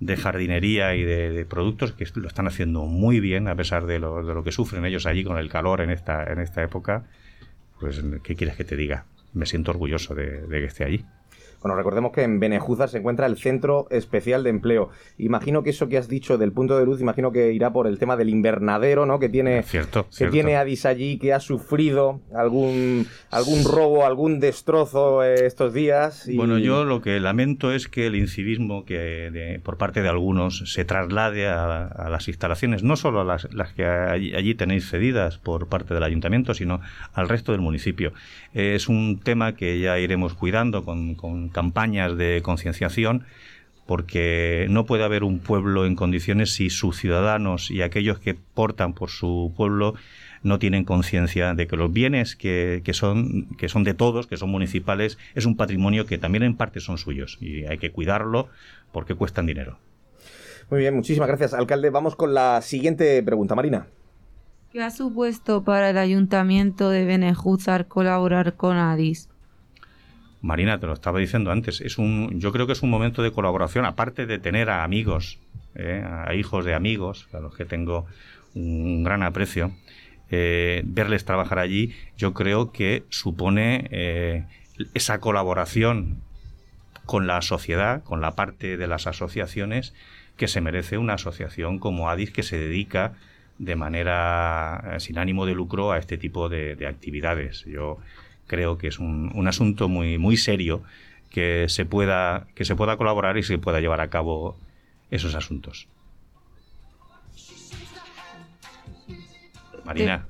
de 0.00 0.16
jardinería 0.16 0.94
y 0.96 1.02
de, 1.02 1.46
productos 1.46 1.92
que 1.92 2.06
lo 2.14 2.28
están 2.28 2.46
haciendo 2.46 2.84
muy 2.86 3.20
bien 3.20 3.48
a 3.48 3.54
pesar 3.54 3.86
de 3.86 3.98
lo, 3.98 4.24
de 4.24 4.34
lo, 4.34 4.44
que 4.44 4.52
sufren 4.52 4.84
ellos 4.84 5.06
allí 5.06 5.24
con 5.24 5.38
el 5.38 5.48
calor 5.48 5.80
en 5.80 5.90
esta, 5.90 6.24
en 6.24 6.40
esta 6.40 6.62
época. 6.62 7.04
Pues, 7.84 8.02
¿qué 8.22 8.34
quieres 8.34 8.56
que 8.56 8.64
te 8.64 8.76
diga? 8.76 9.04
Me 9.34 9.44
siento 9.44 9.70
orgulloso 9.70 10.14
de, 10.14 10.46
de 10.46 10.58
que 10.60 10.64
esté 10.64 10.84
allí. 10.84 11.04
Bueno, 11.64 11.76
recordemos 11.76 12.12
que 12.12 12.20
en 12.20 12.40
Benejúzar 12.40 12.90
se 12.90 12.98
encuentra 12.98 13.24
el 13.24 13.38
Centro 13.38 13.86
Especial 13.88 14.44
de 14.44 14.50
Empleo. 14.50 14.90
Imagino 15.16 15.62
que 15.62 15.70
eso 15.70 15.88
que 15.88 15.96
has 15.96 16.08
dicho 16.08 16.36
del 16.36 16.52
punto 16.52 16.78
de 16.78 16.84
luz, 16.84 17.00
imagino 17.00 17.32
que 17.32 17.54
irá 17.54 17.72
por 17.72 17.86
el 17.86 17.98
tema 17.98 18.18
del 18.18 18.28
invernadero, 18.28 19.06
¿no? 19.06 19.18
Que 19.18 19.30
tiene, 19.30 19.62
cierto, 19.62 20.06
que 20.14 20.26
tiene 20.26 20.56
Adis 20.56 20.84
allí, 20.84 21.16
que 21.16 21.32
ha 21.32 21.40
sufrido 21.40 22.20
algún, 22.34 23.06
algún 23.30 23.64
robo, 23.64 24.04
algún 24.04 24.40
destrozo 24.40 25.24
eh, 25.24 25.46
estos 25.46 25.72
días. 25.72 26.28
Bueno, 26.36 26.58
yo 26.58 26.84
lo 26.84 27.00
que 27.00 27.18
lamento 27.18 27.72
es 27.72 27.88
que 27.88 28.08
el 28.08 28.16
incivismo 28.16 28.84
que 28.84 29.58
por 29.64 29.78
parte 29.78 30.02
de 30.02 30.10
algunos 30.10 30.70
se 30.70 30.84
traslade 30.84 31.48
a, 31.48 32.10
las 32.10 32.28
instalaciones, 32.28 32.82
no 32.82 32.96
solo 32.96 33.22
a 33.22 33.24
las, 33.24 33.72
que 33.74 33.86
allí, 33.86 34.54
tenéis 34.54 34.90
cedidas 34.90 35.38
por 35.38 35.66
parte 35.68 35.94
del 35.94 36.02
ayuntamiento, 36.02 36.52
sino 36.52 36.82
al 37.14 37.26
resto 37.26 37.52
del 37.52 37.62
municipio. 37.62 38.12
es 38.52 38.86
un 38.86 39.18
tema 39.18 39.54
que 39.56 39.80
ya 39.80 39.98
iremos 39.98 40.34
cuidando 40.34 40.84
con 40.84 41.14
campañas 41.54 42.18
de 42.18 42.42
concienciación 42.42 43.24
porque 43.86 44.66
no 44.70 44.86
puede 44.86 45.04
haber 45.04 45.24
un 45.24 45.38
pueblo 45.38 45.86
en 45.86 45.94
condiciones 45.94 46.54
si 46.54 46.70
sus 46.70 46.98
ciudadanos 46.98 47.70
y 47.70 47.82
aquellos 47.82 48.18
que 48.18 48.34
portan 48.34 48.94
por 48.94 49.10
su 49.10 49.52
pueblo 49.56 49.94
no 50.42 50.58
tienen 50.58 50.84
conciencia 50.84 51.54
de 51.54 51.66
que 51.66 51.76
los 51.76 51.92
bienes 51.92 52.36
que, 52.36 52.82
son, 52.92 53.48
que 53.56 53.68
son 53.68 53.84
de 53.84 53.94
todos, 53.94 54.26
que 54.26 54.36
son 54.36 54.50
municipales, 54.50 55.18
es 55.34 55.46
un 55.46 55.56
patrimonio 55.56 56.06
que 56.06 56.18
también 56.18 56.44
en 56.44 56.56
parte 56.56 56.80
son 56.80 56.98
suyos 56.98 57.38
y 57.40 57.64
hay 57.64 57.78
que 57.78 57.90
cuidarlo 57.90 58.48
porque 58.92 59.14
cuestan 59.14 59.46
dinero. 59.46 59.78
Muy 60.70 60.80
bien, 60.80 60.94
muchísimas 60.94 61.28
gracias, 61.28 61.54
alcalde. 61.54 61.90
Vamos 61.90 62.16
con 62.16 62.34
la 62.34 62.60
siguiente 62.62 63.22
pregunta, 63.22 63.54
Marina. 63.54 63.86
¿Qué 64.70 64.82
ha 64.82 64.90
supuesto 64.90 65.62
para 65.62 65.90
el 65.90 65.98
ayuntamiento 65.98 66.90
de 66.90 67.04
Benejúzar 67.04 67.86
colaborar 67.86 68.56
con 68.56 68.76
ADIS? 68.76 69.28
Marina, 70.44 70.78
te 70.78 70.86
lo 70.86 70.92
estaba 70.92 71.18
diciendo 71.18 71.50
antes, 71.50 71.80
es 71.80 71.96
un, 71.96 72.38
yo 72.38 72.52
creo 72.52 72.66
que 72.66 72.74
es 72.74 72.82
un 72.82 72.90
momento 72.90 73.22
de 73.22 73.32
colaboración, 73.32 73.86
aparte 73.86 74.26
de 74.26 74.38
tener 74.38 74.68
a 74.68 74.84
amigos, 74.84 75.38
eh, 75.74 76.04
a 76.04 76.34
hijos 76.34 76.66
de 76.66 76.74
amigos, 76.74 77.28
a 77.32 77.40
los 77.40 77.56
que 77.56 77.64
tengo 77.64 78.04
un 78.54 79.02
gran 79.04 79.22
aprecio, 79.22 79.72
eh, 80.30 80.82
verles 80.84 81.24
trabajar 81.24 81.58
allí, 81.58 81.94
yo 82.18 82.34
creo 82.34 82.72
que 82.72 83.04
supone 83.08 83.88
eh, 83.90 84.44
esa 84.92 85.18
colaboración 85.18 86.20
con 87.06 87.26
la 87.26 87.40
sociedad, 87.40 88.02
con 88.04 88.20
la 88.20 88.32
parte 88.32 88.76
de 88.76 88.86
las 88.86 89.06
asociaciones 89.06 89.94
que 90.36 90.46
se 90.46 90.60
merece 90.60 90.98
una 90.98 91.14
asociación 91.14 91.78
como 91.78 92.10
ADIS 92.10 92.32
que 92.32 92.42
se 92.42 92.58
dedica 92.58 93.14
de 93.58 93.76
manera 93.76 94.96
sin 94.98 95.16
ánimo 95.16 95.46
de 95.46 95.54
lucro 95.54 95.92
a 95.92 95.98
este 95.98 96.18
tipo 96.18 96.50
de, 96.50 96.76
de 96.76 96.86
actividades. 96.86 97.64
Yo 97.64 97.98
creo 98.46 98.78
que 98.78 98.88
es 98.88 98.98
un, 98.98 99.30
un 99.34 99.48
asunto 99.48 99.88
muy, 99.88 100.18
muy 100.18 100.36
serio 100.36 100.82
que 101.30 101.66
se, 101.68 101.84
pueda, 101.84 102.46
que 102.54 102.64
se 102.64 102.76
pueda 102.76 102.96
colaborar 102.96 103.36
y 103.36 103.42
se 103.42 103.58
pueda 103.58 103.80
llevar 103.80 104.00
a 104.00 104.08
cabo 104.08 104.56
esos 105.10 105.34
asuntos. 105.34 105.88
Marina, 109.84 110.26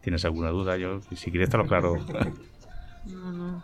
¿tienes 0.00 0.24
alguna 0.24 0.48
duda? 0.50 0.76
Yo, 0.76 1.00
si 1.14 1.30
quieres, 1.30 1.50
te 1.50 1.56
lo 1.56 1.66
claro. 1.66 1.96
No, 3.06 3.30
no. 3.30 3.62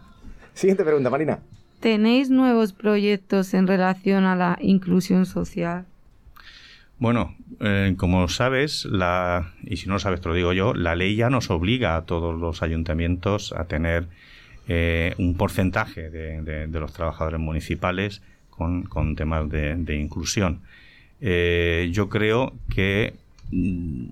Siguiente 0.54 0.84
pregunta, 0.84 1.10
Marina. 1.10 1.40
¿Tenéis 1.80 2.30
nuevos 2.30 2.72
proyectos 2.72 3.54
en 3.54 3.66
relación 3.66 4.22
a 4.22 4.36
la 4.36 4.56
inclusión 4.60 5.26
social? 5.26 5.84
Bueno, 7.02 7.34
eh, 7.58 7.94
como 7.96 8.28
sabes, 8.28 8.84
la, 8.84 9.54
y 9.64 9.76
si 9.78 9.88
no 9.88 9.94
lo 9.94 9.98
sabes 9.98 10.20
te 10.20 10.28
lo 10.28 10.36
digo 10.36 10.52
yo, 10.52 10.72
la 10.72 10.94
ley 10.94 11.16
ya 11.16 11.30
nos 11.30 11.50
obliga 11.50 11.96
a 11.96 12.02
todos 12.02 12.40
los 12.40 12.62
ayuntamientos 12.62 13.52
a 13.54 13.64
tener 13.64 14.06
eh, 14.68 15.12
un 15.18 15.36
porcentaje 15.36 16.10
de, 16.10 16.68
los 16.68 16.92
trabajadores 16.92 17.40
municipales 17.40 18.22
con, 18.50 19.16
temas 19.16 19.50
de, 19.50 19.96
inclusión. 20.00 20.60
Eh, 21.20 21.90
yo 21.90 22.08
creo 22.08 22.54
que 22.72 23.14
mm, 23.50 24.04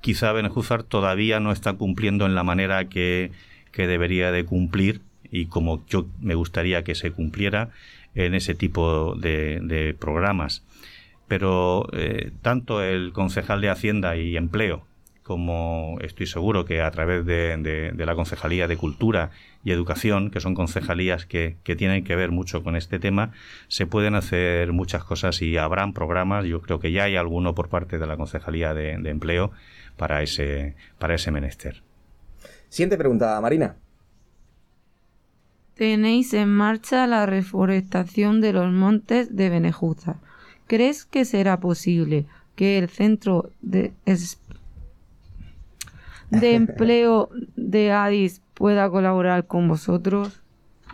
quizá 0.00 0.32
Benejúzar 0.32 0.82
todavía 0.82 1.38
no 1.38 1.52
está 1.52 1.74
cumpliendo 1.74 2.26
en 2.26 2.34
la 2.34 2.42
manera 2.42 2.88
que, 2.88 3.30
que 3.70 3.86
debería 3.86 4.32
de 4.32 4.44
cumplir 4.44 5.00
y 5.30 5.46
como 5.46 5.86
yo 5.86 6.08
me 6.20 6.34
gustaría 6.34 6.82
que 6.82 6.96
se 6.96 7.12
cumpliera 7.12 7.70
en 8.16 8.34
ese 8.34 8.56
tipo 8.56 9.14
de 9.14 9.94
programas 10.00 10.64
pero 11.28 11.88
eh, 11.92 12.32
tanto 12.42 12.82
el 12.82 13.12
concejal 13.12 13.60
de 13.60 13.70
Hacienda 13.70 14.16
y 14.16 14.36
Empleo 14.36 14.84
como 15.26 15.98
estoy 16.02 16.26
seguro 16.26 16.64
que 16.64 16.80
a 16.80 16.90
través 16.92 17.26
de, 17.26 17.92
la 17.96 18.14
Concejalía 18.14 18.68
de 18.68 18.76
Cultura 18.76 19.30
y 19.64 19.72
Educación, 19.72 20.30
que 20.30 20.38
son 20.38 20.54
concejalías 20.54 21.26
que, 21.26 21.56
tienen 21.64 22.04
que 22.04 22.14
ver 22.14 22.30
mucho 22.30 22.62
con 22.62 22.76
este 22.76 23.00
tema, 23.00 23.32
se 23.66 23.86
pueden 23.86 24.14
hacer 24.14 24.72
muchas 24.72 25.02
cosas 25.02 25.42
y 25.42 25.56
habrán 25.56 25.94
programas, 25.94 26.44
yo 26.44 26.62
creo 26.62 26.78
que 26.78 26.92
ya 26.92 27.04
hay 27.04 27.16
alguno 27.16 27.56
por 27.56 27.68
parte 27.68 27.98
de 27.98 28.06
la 28.06 28.16
Concejalía 28.16 28.72
de, 28.72 28.92
Empleo 28.92 29.50
para 29.96 30.22
ese, 30.22 30.76
para 31.00 31.16
ese 31.16 31.32
menester. 31.32 31.82
Siguiente 32.68 32.96
pregunta, 32.96 33.40
Marina. 33.40 33.74
Tenéis 35.74 36.34
en 36.34 36.50
marcha 36.50 37.08
la 37.08 37.26
reforestación 37.26 38.40
de 38.40 38.52
los 38.52 38.70
montes 38.70 39.34
de 39.34 39.50
Benejuza. 39.50 40.20
¿Crees 40.66 41.04
que 41.04 41.24
será 41.24 41.60
posible 41.60 42.26
que 42.54 42.78
el 42.78 42.88
centro 42.88 43.50
de, 43.60 43.92
de 46.30 46.54
empleo 46.54 47.30
de 47.54 47.92
Addis 47.92 48.42
pueda 48.54 48.90
colaborar 48.90 49.46
con 49.46 49.68
vosotros? 49.68 50.42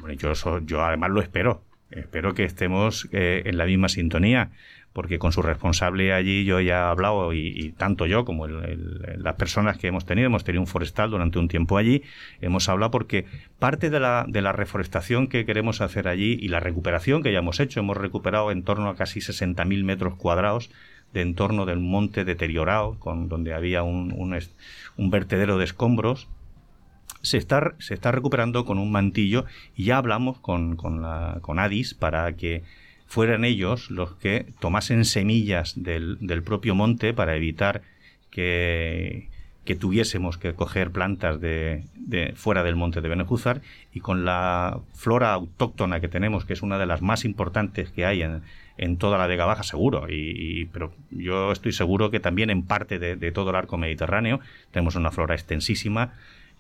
Bueno, 0.01 0.15
yo, 0.15 0.33
yo 0.61 0.85
además 0.85 1.11
lo 1.11 1.23
espero. 1.23 1.63
Espero 1.91 2.35
que 2.35 2.45
estemos 2.45 3.09
eh, 3.13 3.43
en 3.45 3.59
la 3.59 3.67
misma 3.67 3.89
sintonía 3.89 4.51
porque 4.93 5.19
con 5.19 5.33
su 5.33 5.43
responsable 5.43 6.13
allí 6.13 6.45
yo 6.45 6.61
ya 6.61 6.75
he 6.75 6.91
hablado 6.91 7.33
y, 7.33 7.73
tanto 7.79 8.07
yo 8.07 8.25
como 8.25 8.47
las 8.47 9.35
personas 9.37 9.79
que 9.79 9.89
hemos 9.89 10.05
tenido, 10.05 10.27
hemos 10.27 10.45
tenido 10.45 10.61
un 10.61 10.67
forestal 10.67 11.11
durante 11.11 11.39
un 11.39 11.49
tiempo 11.49 11.79
allí, 11.79 12.03
hemos 12.41 12.69
hablado 12.69 12.91
porque 12.91 13.27
parte 13.59 13.91
de 13.91 14.01
la, 14.01 14.27
de 14.29 14.43
la 14.43 14.53
reforestación 14.53 15.29
que 15.29 15.47
queremos 15.47 15.81
hacer 15.81 16.09
allí 16.09 16.39
y 16.41 16.49
la 16.49 16.61
recuperación 16.61 17.23
que 17.23 17.33
ya 17.33 17.39
hemos 17.39 17.61
hecho, 17.61 17.81
hemos 17.81 17.97
recuperado 17.97 18.51
en 18.51 18.63
torno 18.63 18.89
a 18.89 18.97
casi 18.97 19.21
60.000 19.21 19.85
metros 19.85 20.15
cuadrados 20.17 20.71
de 21.13 21.21
entorno 21.23 21.67
del 21.67 21.79
monte 21.79 22.25
deteriorado, 22.25 22.99
con, 22.99 23.29
donde 23.29 23.53
había 23.55 23.83
un, 23.83 24.15
un, 24.97 25.11
vertedero 25.11 25.59
de 25.59 25.65
escombros, 25.65 26.29
se 27.21 27.37
está, 27.37 27.75
se 27.79 27.95
está 27.95 28.13
recuperando 28.13 28.65
con 28.65 28.79
un 28.79 28.91
mantillo 28.91 29.45
y 29.77 29.85
ya 29.85 29.99
hablamos 29.99 30.39
con, 30.41 30.77
con, 30.77 31.05
con 31.41 31.59
Adis 31.59 31.95
para 31.95 32.33
que 32.35 32.65
fueran 33.13 33.45
ellos 33.45 33.91
los 33.91 34.15
que 34.15 34.47
tomasen 34.59 35.05
semillas 35.05 35.75
del, 35.77 36.43
propio 36.47 36.75
monte 36.75 37.13
para 37.13 37.37
evitar 37.37 37.83
que, 38.31 39.29
tuviésemos 39.79 40.39
que 40.39 40.55
coger 40.55 40.93
plantas 40.93 41.39
de, 41.39 41.85
fuera 42.37 42.63
del 42.63 42.75
monte 42.75 43.03
de 43.03 43.11
Benejúzar. 43.11 43.61
Y 43.93 44.01
con 44.01 44.25
la 44.25 44.81
flora 44.95 45.35
autóctona 45.35 46.01
que 46.01 46.09
tenemos, 46.09 46.47
que 46.47 46.55
es 46.55 46.63
una 46.63 46.79
de 46.79 46.87
las 46.87 47.03
más 47.03 47.27
importantes 47.27 47.91
que 47.91 48.07
hay 48.07 48.23
en, 48.23 48.97
toda 48.97 49.19
la 49.19 49.27
Vega 49.27 49.45
Baja, 49.45 49.63
seguro, 49.63 50.07
y, 50.09 50.71
pero 50.73 50.95
yo 51.11 51.53
estoy 51.53 51.73
seguro 51.73 52.11
que 52.11 52.19
también 52.19 52.49
en 52.49 52.63
parte 52.63 52.99
de, 52.99 53.33
todo 53.33 53.51
el 53.51 53.57
arco 53.57 53.77
mediterráneo 53.77 54.41
tenemos 54.71 54.95
una 54.97 55.11
flora 55.11 55.35
extensísima, 55.35 56.15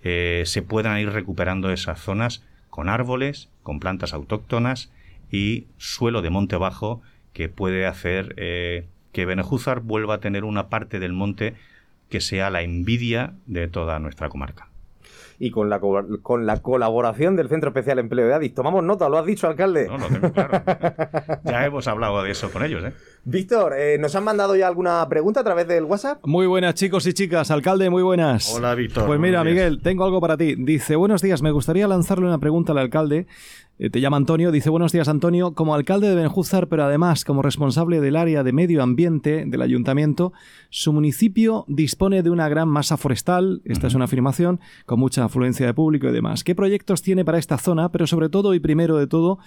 eh, 0.05 0.43
se 0.45 0.61
puedan 0.61 0.99
ir 0.99 1.09
recuperando 1.09 1.71
esas 1.71 1.99
zonas 1.99 2.45
con 2.69 2.91
árboles, 2.91 3.49
con 3.63 3.81
plantas 3.81 4.13
autóctonas, 4.13 4.91
y 5.33 5.67
suelo 5.79 6.23
de 6.23 6.31
monte 6.31 6.55
bajo 6.57 7.03
que 7.33 7.49
puede 7.49 7.87
hacer 7.87 8.35
eh, 8.37 8.87
que 9.11 9.27
Benejúzar 9.27 9.81
vuelva 9.81 10.15
a 10.15 10.21
tener 10.21 10.45
una 10.45 10.69
parte 10.69 11.01
del 11.01 11.13
monte 11.13 11.55
que 12.09 12.21
sea 12.21 12.51
la 12.51 12.63
envidia 12.63 13.33
de 13.47 13.67
toda 13.67 13.99
nuestra 13.99 14.29
comarca. 14.29 14.69
y 15.39 15.51
con 15.51 15.69
la, 15.71 15.81
co- 15.81 16.07
con 16.23 16.47
la 16.47 16.59
colaboración 16.63 17.35
del 17.35 17.49
Centro 17.49 17.71
Especial 17.71 17.97
de 17.97 18.03
Empleo 18.03 18.27
de 18.29 18.35
Adis. 18.35 18.55
Tomamos 18.55 18.85
nota, 18.85 19.09
lo 19.09 19.19
has 19.19 19.27
dicho, 19.27 19.49
alcalde. 19.49 19.89
No, 19.89 19.99
lo 19.99 20.07
tengo 20.07 20.33
claro. 20.33 20.63
ya 21.45 21.65
hemos 21.67 21.89
hablado 21.89 22.23
de 22.23 22.31
eso 22.31 22.51
con 22.53 22.63
ellos, 22.65 22.85
¿eh? 22.85 22.93
Víctor, 23.25 23.73
eh, 23.77 23.99
¿nos 23.99 24.15
han 24.15 24.25
mandado 24.25 24.55
ya 24.57 24.69
alguna 24.69 25.09
pregunta 25.09 25.41
a 25.41 25.45
través 25.45 25.67
del 25.67 25.85
WhatsApp? 25.85 26.19
Muy 26.25 26.47
buenas 26.47 26.75
chicos 26.75 27.07
y 27.07 27.13
chicas, 27.13 27.51
alcalde, 27.51 27.89
muy 27.91 28.03
buenas. 28.03 28.55
Hola, 28.55 28.75
Víctor. 28.75 29.07
Pues 29.07 29.19
mira. 29.19 29.43
Miguel, 29.43 29.81
tengo 29.83 30.05
algo 30.05 30.21
para 30.21 30.37
ti. 30.37 30.55
Dice, 30.57 30.95
buenos 30.97 31.23
días, 31.23 31.41
me 31.43 31.51
gustaría 31.51 31.89
lanzarle 31.89 32.27
una 32.27 32.39
pregunta 32.39 32.71
al 32.73 32.79
alcalde. 32.79 33.27
Eh, 33.83 33.91
te 33.91 34.01
llama 34.01 34.17
Antonio, 34.17 34.53
dice, 34.53 34.71
buenos 34.71 34.93
días 34.93 35.09
Antonio, 35.09 35.55
como 35.55 35.75
alcalde 35.75 36.09
de 36.09 36.15
Benjúzar, 36.15 36.69
pero 36.69 36.85
además 36.85 37.25
como 37.25 37.43
responsable 37.43 38.01
del 38.01 38.15
área 38.15 38.45
de 38.45 38.53
medio 38.53 38.81
ambiente 38.81 39.45
del 39.45 39.61
ayuntamiento, 39.61 40.33
su 40.71 40.93
municipio 40.93 41.65
dispone 41.67 42.23
de 42.23 42.31
una 42.31 42.49
gran 42.49 42.69
masa 42.69 42.97
forestal, 42.97 43.61
esta 43.65 43.89
es 43.89 43.95
una 43.95 44.05
afirmación, 44.05 44.61
con 44.87 45.01
mucha 45.01 45.25
afluencia 45.25 45.67
de 45.67 45.75
público 45.75 46.07
y 46.07 46.13
demás. 46.13 46.45
¿Qué 46.45 46.55
proyectos 46.55 47.03
tiene 47.03 47.25
para 47.25 47.39
esta 47.39 47.59
zona? 47.59 47.91
Pero 47.91 48.07
sobre 48.07 48.29
todo 48.29 48.55
y 48.55 48.61
primero 48.61 48.99
de 48.99 49.09
todo, 49.09 49.41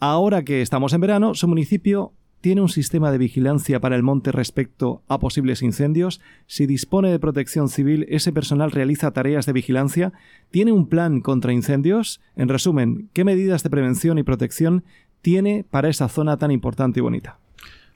ahora 0.00 0.42
que 0.42 0.62
estamos 0.62 0.94
en 0.94 1.02
verano, 1.02 1.34
su 1.34 1.46
municipio 1.46 2.14
¿Tiene 2.42 2.60
un 2.60 2.68
sistema 2.68 3.12
de 3.12 3.18
vigilancia 3.18 3.78
para 3.78 3.94
el 3.94 4.02
monte 4.02 4.32
respecto 4.32 5.04
a 5.06 5.20
posibles 5.20 5.62
incendios? 5.62 6.20
Si 6.48 6.66
dispone 6.66 7.08
de 7.08 7.20
protección 7.20 7.68
civil, 7.68 8.04
¿ese 8.08 8.32
personal 8.32 8.72
realiza 8.72 9.12
tareas 9.12 9.46
de 9.46 9.52
vigilancia? 9.52 10.12
¿Tiene 10.50 10.72
un 10.72 10.88
plan 10.88 11.20
contra 11.20 11.52
incendios? 11.52 12.20
En 12.34 12.48
resumen, 12.48 13.10
¿qué 13.12 13.22
medidas 13.22 13.62
de 13.62 13.70
prevención 13.70 14.18
y 14.18 14.24
protección 14.24 14.82
tiene 15.20 15.64
para 15.70 15.88
esa 15.88 16.08
zona 16.08 16.36
tan 16.36 16.50
importante 16.50 16.98
y 16.98 17.02
bonita? 17.02 17.38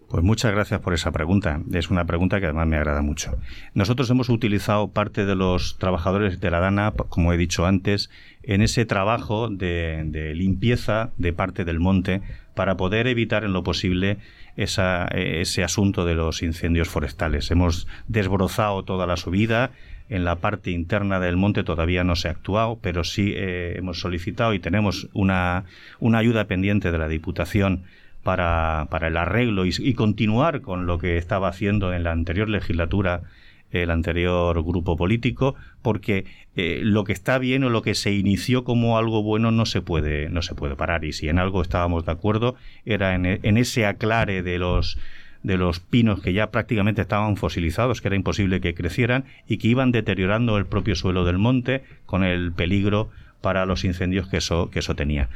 Pues 0.09 0.23
muchas 0.23 0.53
gracias 0.53 0.81
por 0.81 0.95
esa 0.95 1.11
pregunta. 1.11 1.61
Es 1.73 1.91
una 1.91 2.05
pregunta 2.05 2.39
que 2.39 2.47
además 2.47 2.69
me 2.69 2.77
agrada 2.77 3.03
mucho. 3.03 3.37
Nosotros 3.75 4.09
hemos 4.09 4.29
utilizado 4.29 4.89
parte 4.93 5.27
de 5.27 5.35
los 5.35 5.79
trabajadores 5.79 6.39
de 6.39 6.51
la 6.51 6.61
DANA, 6.61 6.93
como 7.09 7.33
he 7.33 7.37
dicho 7.37 7.67
antes, 7.67 8.09
en 8.45 8.63
ese 8.63 8.85
trabajo 8.85 9.49
de, 9.49 10.33
limpieza 10.37 11.11
de 11.17 11.33
parte 11.33 11.65
del 11.65 11.81
monte 11.81 12.23
para 12.55 12.77
poder 12.77 13.09
evitar 13.09 13.43
en 13.43 13.53
lo 13.53 13.65
posible 13.65 14.19
eh, 14.57 15.39
ese 15.41 15.65
asunto 15.65 16.05
de 16.05 16.15
los 16.15 16.41
incendios 16.43 16.89
forestales. 16.89 17.51
Hemos 17.51 17.89
desbrozado 18.07 18.85
toda 18.85 19.09
la 19.09 19.17
subida. 19.17 19.73
En 20.09 20.25
la 20.25 20.37
parte 20.37 20.71
interna 20.71 21.19
del 21.19 21.37
monte 21.37 21.65
todavía 21.65 22.05
no 22.05 22.15
se 22.15 22.29
ha 22.29 22.31
actuado, 22.31 22.79
pero 22.81 23.03
sí 23.03 23.33
eh, 23.35 23.75
hemos 23.77 23.99
solicitado 23.99 24.55
y 24.55 24.61
tenemos 24.61 25.09
una 25.13 25.65
ayuda 26.01 26.45
pendiente 26.45 26.93
de 26.93 26.99
la 26.99 27.09
Diputación 27.09 27.83
para, 28.27 28.89
para 28.91 29.07
el 29.07 29.17
arreglo 29.17 29.67
y, 29.67 29.95
continuar 29.95 30.61
con 30.61 30.85
lo 30.85 30.99
que 30.99 31.17
estaba 31.17 31.47
haciendo 31.47 31.95
en 31.95 32.03
la 32.03 32.11
anterior 32.11 32.49
legislatura 32.49 33.23
el 33.71 33.89
anterior 33.89 34.65
grupo 34.65 34.97
político, 34.97 35.55
porque 35.81 36.25
eh, 36.57 36.81
lo 36.83 37.05
que 37.05 37.13
está 37.13 37.39
bien 37.39 37.63
o 37.63 37.71
lo 37.71 37.83
que 37.83 37.95
se 37.95 38.13
inició 38.13 38.65
como 38.65 38.99
algo 38.99 39.23
bueno 39.23 39.53
no 39.53 39.65
se 39.65 39.81
puede, 39.81 40.29
no 40.29 40.43
se 40.43 40.57
puede 40.57 40.75
parar. 40.75 41.05
Y 41.05 41.13
si 41.13 41.29
en 41.29 41.39
algo 41.39 41.63
estábamos 41.63 42.05
de 42.05 42.11
acuerdo, 42.11 42.57
era 42.85 43.15
en, 43.15 43.27
en 43.27 43.57
ese 43.57 43.87
aclare 43.87 44.43
de 44.43 44.59
los 44.59 44.99
de 45.45 45.57
los 45.57 45.79
pinos 45.79 46.21
que 46.21 46.33
ya 46.33 46.51
prácticamente 46.51 47.03
estaban 47.03 47.37
fosilizados, 47.37 48.01
que 48.01 48.09
era 48.09 48.17
imposible 48.17 48.61
que 48.61 48.75
crecieran 48.75 49.25
y 49.47 49.59
que 49.59 49.69
iban 49.69 49.93
deteriorando 49.93 50.59
el 50.59 50.67
propio 50.67 50.97
suelo 50.97 51.25
del 51.25 51.39
monte 51.39 51.85
con 52.07 52.25
el 52.25 52.51
peligro 52.51 53.11
para 53.41 53.67
los 53.67 53.85
incendios 53.85 54.27
que 54.27 54.39
eso, 54.39 54.69
que 54.71 54.81
eso 54.81 54.97
tenía. 54.97 55.29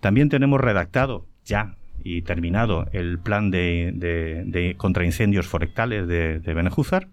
También 0.00 0.30
tenemos 0.30 0.62
redactado 0.62 1.26
ya 1.44 1.74
y 2.04 2.22
terminado 2.22 2.86
el 2.92 3.18
plan 3.18 3.50
de, 3.50 3.92
de, 3.94 4.44
de 4.44 4.74
contra 4.76 5.04
incendios 5.04 5.46
forestales 5.46 6.06
de, 6.06 6.40
de 6.40 6.54
Benejúzar, 6.54 7.08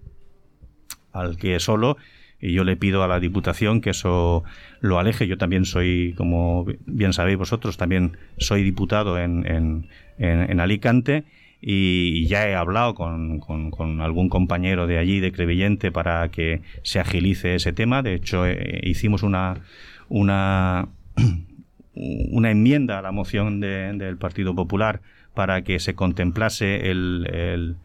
al 1.11 1.37
que 1.37 1.59
solo 1.59 1.97
y 2.39 2.53
yo 2.53 2.63
le 2.63 2.75
pido 2.75 3.03
a 3.03 3.07
la 3.07 3.19
Diputación 3.19 3.81
que 3.81 3.91
eso 3.91 4.43
lo 4.79 4.99
aleje. 4.99 5.27
Yo 5.27 5.37
también 5.37 5.65
soy, 5.65 6.13
como 6.17 6.65
bien 6.85 7.13
sabéis 7.13 7.37
vosotros, 7.37 7.77
también 7.77 8.17
soy 8.37 8.63
diputado 8.63 9.17
en, 9.17 9.45
en, 9.47 9.87
en, 10.17 10.51
en 10.51 10.59
Alicante 10.59 11.23
y 11.61 12.27
ya 12.27 12.47
he 12.47 12.53
hablado 12.55 12.93
con, 12.93 13.39
con, 13.39 13.71
con, 13.71 14.01
algún 14.01 14.29
compañero 14.29 14.85
de 14.85 14.99
allí, 14.99 15.19
de 15.19 15.31
Crevillente, 15.31 15.91
para 15.91 16.29
que 16.29 16.61
se 16.83 16.99
agilice 16.99 17.55
ese 17.55 17.73
tema. 17.73 18.03
De 18.03 18.13
hecho, 18.13 18.45
eh, 18.45 18.81
hicimos 18.83 19.23
una, 19.23 19.61
una, 20.09 20.89
una 21.95 22.51
enmienda 22.51 22.99
a 22.99 23.01
la 23.01 23.11
moción 23.11 23.59
de, 23.59 23.93
del 23.93 24.17
Partido 24.17 24.53
Popular 24.53 25.01
para 25.33 25.61
que 25.63 25.79
se 25.79 25.95
contemplase 25.95 26.91
el, 26.91 27.77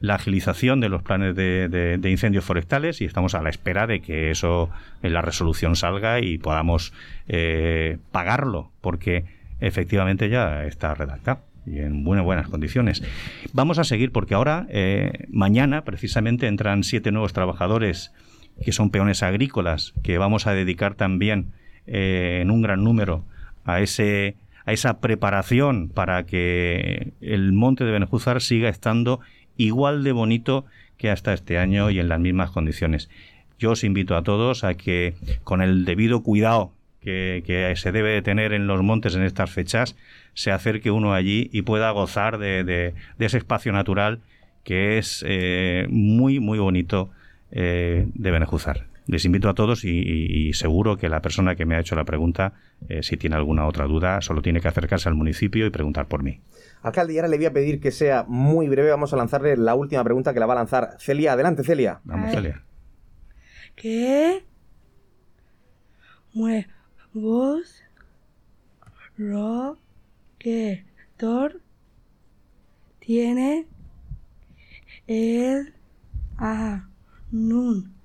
la 0.00 0.16
agilización 0.16 0.80
de 0.80 0.88
los 0.88 1.02
planes 1.02 1.34
de, 1.34 1.68
de, 1.68 2.10
incendios 2.10 2.44
forestales 2.44 3.00
y 3.00 3.04
estamos 3.04 3.34
a 3.34 3.42
la 3.42 3.50
espera 3.50 3.86
de 3.86 4.00
que 4.00 4.30
eso 4.30 4.70
en 5.02 5.12
la 5.12 5.22
resolución 5.22 5.76
salga 5.76 6.20
y 6.20 6.38
podamos 6.38 6.92
eh, 7.28 7.98
pagarlo 8.12 8.70
porque 8.80 9.24
efectivamente 9.60 10.28
ya 10.28 10.64
está 10.64 10.94
redactado 10.94 11.40
y 11.64 11.80
en 11.80 12.04
buenas 12.04 12.24
buenas 12.24 12.48
condiciones. 12.48 13.02
Vamos 13.52 13.78
a 13.78 13.84
seguir 13.84 14.12
porque 14.12 14.34
ahora 14.34 14.66
eh, 14.68 15.26
mañana 15.28 15.82
precisamente 15.82 16.46
entran 16.46 16.84
siete 16.84 17.10
nuevos 17.10 17.32
trabajadores 17.32 18.12
que 18.64 18.72
son 18.72 18.90
peones 18.90 19.22
agrícolas 19.22 19.92
que 20.02 20.18
vamos 20.18 20.46
a 20.46 20.52
dedicar 20.52 20.94
también 20.94 21.52
eh, 21.86 22.40
en 22.42 22.50
un 22.50 22.62
gran 22.62 22.84
número 22.84 23.24
a 23.66 23.80
ese 23.80 24.36
a 24.64 24.72
esa 24.72 25.00
preparación 25.00 25.88
para 25.88 26.26
que 26.26 27.12
el 27.20 27.52
monte 27.52 27.84
de 27.84 27.92
Benejúzar 27.92 28.42
siga 28.42 28.68
estando 28.68 29.20
igual 29.56 30.02
de 30.02 30.10
bonito 30.10 30.64
que 30.96 31.10
hasta 31.10 31.32
este 31.32 31.58
año 31.58 31.90
y 31.90 32.00
en 32.00 32.08
las 32.08 32.18
mismas 32.18 32.50
condiciones. 32.50 33.08
Yo 33.60 33.72
os 33.72 33.84
invito 33.84 34.16
a 34.16 34.24
todos 34.24 34.64
a 34.64 34.74
que 34.74 35.14
con 35.44 35.62
el 35.62 35.84
debido 35.84 36.22
cuidado 36.24 36.72
que, 37.00 37.72
se 37.76 37.92
debe 37.92 38.10
de 38.10 38.22
tener 38.22 38.52
en 38.52 38.66
los 38.66 38.82
montes 38.82 39.14
en 39.14 39.22
estas 39.22 39.50
fechas, 39.50 39.94
se 40.34 40.50
acerque 40.50 40.90
uno 40.90 41.14
allí 41.14 41.48
y 41.52 41.62
pueda 41.62 41.92
gozar 41.92 42.38
de, 42.38 42.64
de, 42.64 42.94
de 43.18 43.26
ese 43.26 43.38
espacio 43.38 43.72
natural 43.72 44.20
que 44.64 44.98
es 44.98 45.24
eh, 45.26 45.86
muy, 45.88 46.40
muy 46.40 46.58
bonito 46.58 47.10
eh, 47.52 48.08
de 48.14 48.30
Benejuzar. 48.32 48.86
Les 49.06 49.24
invito 49.24 49.48
a 49.48 49.54
todos 49.54 49.84
y, 49.84 49.90
y, 49.90 50.48
y, 50.48 50.52
seguro 50.52 50.96
que 50.96 51.08
la 51.08 51.22
persona 51.22 51.54
que 51.54 51.64
me 51.64 51.76
ha 51.76 51.80
hecho 51.80 51.94
la 51.94 52.04
pregunta, 52.04 52.54
eh, 52.88 53.04
si 53.04 53.16
tiene 53.16 53.36
alguna 53.36 53.66
otra 53.66 53.86
duda, 53.86 54.20
solo 54.20 54.42
tiene 54.42 54.60
que 54.60 54.66
acercarse 54.68 55.08
al 55.08 55.14
municipio 55.14 55.64
y 55.64 55.70
preguntar 55.70 56.08
por 56.08 56.24
mí. 56.24 56.40
Alcalde, 56.82 57.14
y 57.14 57.18
ahora 57.18 57.28
le 57.28 57.36
voy 57.36 57.46
a 57.46 57.52
pedir 57.52 57.80
que 57.80 57.92
sea 57.92 58.24
muy 58.26 58.68
breve. 58.68 58.90
Vamos 58.90 59.12
a 59.12 59.16
lanzarle 59.16 59.56
la 59.56 59.74
última 59.74 60.02
pregunta 60.02 60.34
que 60.34 60.40
la 60.40 60.46
va 60.46 60.54
a 60.54 60.56
lanzar 60.56 60.96
Celia. 60.98 61.32
Adelante, 61.34 61.62
Celia. 61.62 62.00
Vamos, 62.04 62.32
Celia. 62.32 62.62
¿Qué? 63.76 64.44
Huevos 66.34 67.82
Roquetor 70.38 71.60
tiene 72.98 73.66
el 75.06 75.74
anuncio. 76.36 77.95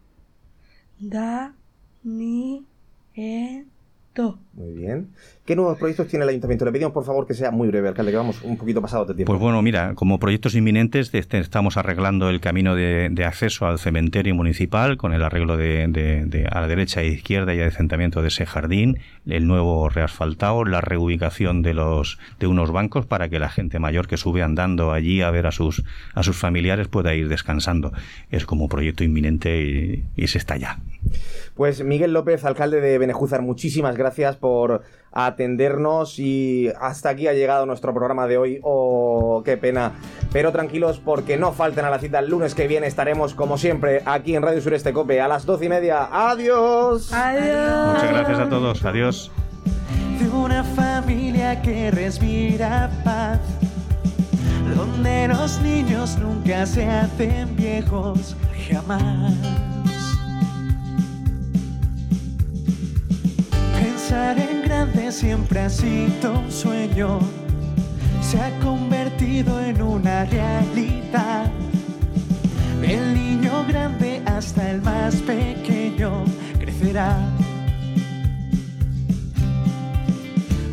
The 1.02 1.52
ni 2.04 2.64
and. 3.18 3.71
Muy 4.54 4.74
bien. 4.74 5.10
¿Qué 5.46 5.56
nuevos 5.56 5.78
proyectos 5.78 6.08
tiene 6.08 6.24
el 6.24 6.30
ayuntamiento? 6.30 6.66
Le 6.66 6.72
pedimos 6.72 6.94
por 6.94 7.06
favor 7.06 7.26
que 7.26 7.34
sea 7.34 7.52
muy 7.52 7.68
breve, 7.70 7.88
alcalde, 7.88 8.12
que 8.12 8.18
vamos 8.18 8.42
un 8.44 8.58
poquito 8.58 8.82
pasado 8.82 9.06
de 9.06 9.16
tiempo. 9.16 9.32
Pues 9.32 9.42
bueno, 9.42 9.62
mira, 9.62 9.96
como 9.96 10.20
proyectos 10.20 10.56
inminentes 10.56 11.14
este, 11.14 11.40
estamos 11.40 11.78
arreglando 11.78 12.30
el 12.30 12.42
camino 12.42 12.76
de, 12.76 13.10
de, 13.12 13.26
acceso 13.26 13.66
al 13.66 13.80
cementerio 13.80 14.36
municipal 14.36 14.98
con 14.98 15.14
el 15.14 15.24
arreglo 15.24 15.58
de, 15.58 15.88
de, 15.88 16.48
a 16.52 16.62
la 16.62 16.68
derecha 16.68 17.02
e 17.02 17.08
izquierda 17.08 17.54
y 17.56 17.60
adecentamiento 17.62 18.22
de 18.22 18.28
ese 18.28 18.46
jardín, 18.46 19.00
el 19.26 19.48
nuevo 19.48 19.90
reasfaltado, 19.90 20.64
la 20.66 20.82
reubicación 20.82 21.62
de 21.62 21.74
los 21.74 22.20
de 22.40 22.48
unos 22.48 22.72
bancos 22.72 23.06
para 23.06 23.30
que 23.30 23.40
la 23.40 23.50
gente 23.50 23.80
mayor 23.80 24.08
que 24.08 24.18
sube 24.18 24.44
andando 24.44 24.92
allí 24.92 25.22
a 25.22 25.32
ver 25.32 25.48
a 25.48 25.52
sus 25.52 25.84
a 26.14 26.24
sus 26.24 26.38
familiares 26.38 26.88
pueda 26.88 27.16
ir 27.16 27.30
descansando. 27.30 27.94
Es 28.30 28.46
como 28.46 28.68
proyecto 28.68 29.04
inminente 29.04 29.62
y, 29.62 30.06
y 30.16 30.28
se 30.28 30.38
está 30.38 30.58
ya. 30.58 30.80
Pues 31.56 31.84
Miguel 31.84 32.13
López, 32.13 32.45
alcalde 32.45 32.82
de 32.82 32.97
Benejúzar, 32.97 33.41
muchísimas 33.41 33.97
gracias 33.97 34.36
por 34.38 34.82
atendernos 35.12 36.19
y 36.19 36.69
hasta 36.80 37.10
aquí 37.10 37.28
ha 37.28 37.34
llegado 37.34 37.65
nuestro 37.65 37.93
programa 37.93 38.28
de 38.28 38.38
hoy. 38.38 38.60
Oh, 38.63 39.41
qué 39.43 39.58
pena. 39.58 39.93
Pero 40.32 40.52
tranquilos 40.52 41.02
porque 41.04 41.38
no 41.38 41.52
falten 41.52 41.86
a 41.86 41.89
la 41.89 42.00
cita 42.00 42.19
el 42.19 42.30
lunes 42.30 42.56
que 42.56 42.67
viene. 42.67 42.88
Estaremos 42.88 43.34
como 43.34 43.58
siempre 43.58 44.02
aquí 44.06 44.36
en 44.36 44.43
Radio 44.43 44.62
Sureste 44.62 44.93
Cope 44.93 45.19
a 45.21 45.28
las 45.28 45.45
doce 45.45 45.65
y 45.65 45.69
media. 45.69 46.08
Adiós. 46.12 47.12
Adiós. 47.13 47.93
Muchas 47.93 48.12
gracias 48.12 48.39
a 48.39 48.50
todos. 48.50 48.86
Adiós. 48.86 49.32
De 50.19 50.30
una 50.30 50.63
familia 50.63 51.62
que 51.62 51.91
respira 51.91 52.89
paz. 53.04 53.39
Donde 54.76 55.28
los 55.28 55.60
niños 55.62 56.17
nunca 56.17 56.65
se 56.65 56.86
hacen 56.86 57.56
viejos, 57.58 58.38
jamás. 58.69 59.71
pensar 64.12 64.39
en 64.39 64.62
grande 64.63 65.10
siempre 65.10 65.62
ha 65.62 65.69
sido 65.69 66.34
un 66.39 66.52
sueño. 66.52 67.19
Se 68.21 68.38
ha 68.41 68.52
convertido 68.60 69.58
en 69.62 69.82
una 69.82 70.26
realidad. 70.26 71.50
El 72.84 73.13
niño 73.13 73.65
grande 73.69 74.21
hasta 74.26 74.69
el 74.71 74.82
más 74.82 75.15
pequeño 75.15 76.26
crecerá. 76.60 77.17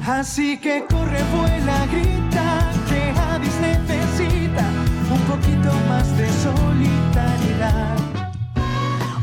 Así 0.05 0.59
que 0.59 0.85
corre, 0.90 1.22
vuela, 1.37 1.87
grita, 1.92 2.72
que 2.88 3.01
Addis 3.31 3.61
necesita 3.61 4.66
un 5.12 5.20
poquito 5.31 5.70
más 5.88 6.07
de 6.18 6.29
sol 6.42 6.98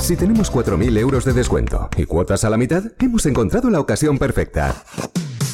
Si 0.00 0.16
tenemos 0.16 0.50
4.000 0.50 0.98
euros 0.98 1.24
de 1.24 1.32
descuento 1.32 1.88
y 1.96 2.04
cuotas 2.04 2.44
a 2.44 2.50
la 2.50 2.56
mitad, 2.56 2.82
hemos 2.98 3.26
encontrado 3.26 3.70
la 3.70 3.78
ocasión 3.78 4.18
perfecta. 4.18 4.74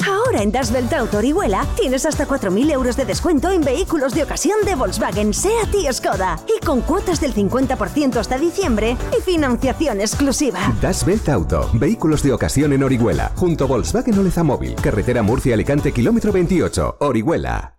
Ahora 0.07 0.41
en 0.41 0.51
Das 0.51 0.71
Welt 0.71 0.91
Auto 0.93 1.17
Orihuela 1.17 1.65
tienes 1.75 2.05
hasta 2.05 2.27
4.000 2.27 2.71
euros 2.71 2.95
de 2.95 3.05
descuento 3.05 3.51
en 3.51 3.61
vehículos 3.61 4.13
de 4.15 4.23
ocasión 4.23 4.57
de 4.65 4.75
Volkswagen, 4.75 5.33
SEAT 5.33 5.75
y 5.75 5.93
Skoda. 5.93 6.39
Y 6.47 6.65
con 6.65 6.81
cuotas 6.81 7.21
del 7.21 7.35
50% 7.35 8.15
hasta 8.15 8.37
diciembre 8.39 8.97
y 9.17 9.21
financiación 9.21 10.01
exclusiva. 10.01 10.59
Das 10.81 11.05
Welt 11.05 11.29
Auto, 11.29 11.69
vehículos 11.73 12.23
de 12.23 12.33
ocasión 12.33 12.73
en 12.73 12.83
Orihuela, 12.83 13.31
junto 13.35 13.65
a 13.65 13.67
Volkswagen 13.67 14.17
Oleza 14.17 14.43
Móvil, 14.43 14.75
carretera 14.75 15.21
Murcia-Alicante, 15.21 15.91
kilómetro 15.91 16.31
28, 16.31 16.97
Orihuela. 17.01 17.76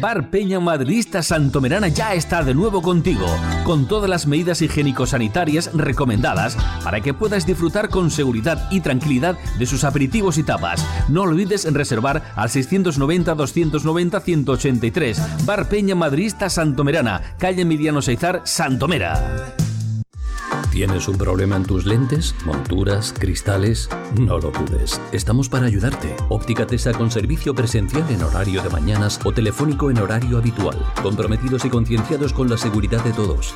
Bar 0.00 0.30
Peña 0.30 0.60
Madridista 0.60 1.22
Santomerana 1.22 1.88
ya 1.88 2.14
está 2.14 2.44
de 2.44 2.54
nuevo 2.54 2.80
contigo, 2.82 3.26
con 3.64 3.88
todas 3.88 4.08
las 4.08 4.26
medidas 4.26 4.62
higiénico-sanitarias 4.62 5.70
recomendadas 5.74 6.56
para 6.84 7.00
que 7.00 7.14
puedas 7.14 7.46
disfrutar 7.46 7.88
con 7.88 8.10
seguridad 8.10 8.68
y 8.70 8.80
tranquilidad 8.80 9.38
de 9.58 9.66
sus 9.66 9.84
aperitivos 9.84 10.36
y 10.38 10.42
tapas. 10.42 10.84
No 11.08 11.22
olvides 11.22 11.72
reservar 11.72 12.22
al 12.36 12.50
690-290-183. 12.50 15.44
Bar 15.44 15.68
Peña 15.68 15.94
Madridista 15.94 16.50
Santomerana, 16.50 17.22
calle 17.38 17.62
Emiliano 17.62 18.02
Seizar, 18.02 18.42
Santomera. 18.44 19.54
¿Tienes 20.70 21.08
un 21.08 21.18
problema 21.18 21.56
en 21.56 21.64
tus 21.64 21.86
lentes, 21.86 22.34
monturas, 22.44 23.14
cristales? 23.18 23.88
No 24.18 24.38
lo 24.38 24.50
dudes. 24.50 25.00
Estamos 25.12 25.48
para 25.48 25.66
ayudarte. 25.66 26.14
Óptica 26.28 26.66
Tesa 26.66 26.92
con 26.92 27.10
servicio 27.10 27.54
presencial 27.54 28.04
en 28.10 28.22
horario 28.22 28.62
de 28.62 28.70
mañanas 28.70 29.18
o 29.24 29.32
telefónico 29.32 29.90
en 29.90 29.98
horario 29.98 30.38
habitual. 30.38 30.78
Comprometidos 31.02 31.64
y 31.64 31.70
concienciados 31.70 32.32
con 32.32 32.48
la 32.48 32.58
seguridad 32.58 33.02
de 33.02 33.12
todos. 33.12 33.54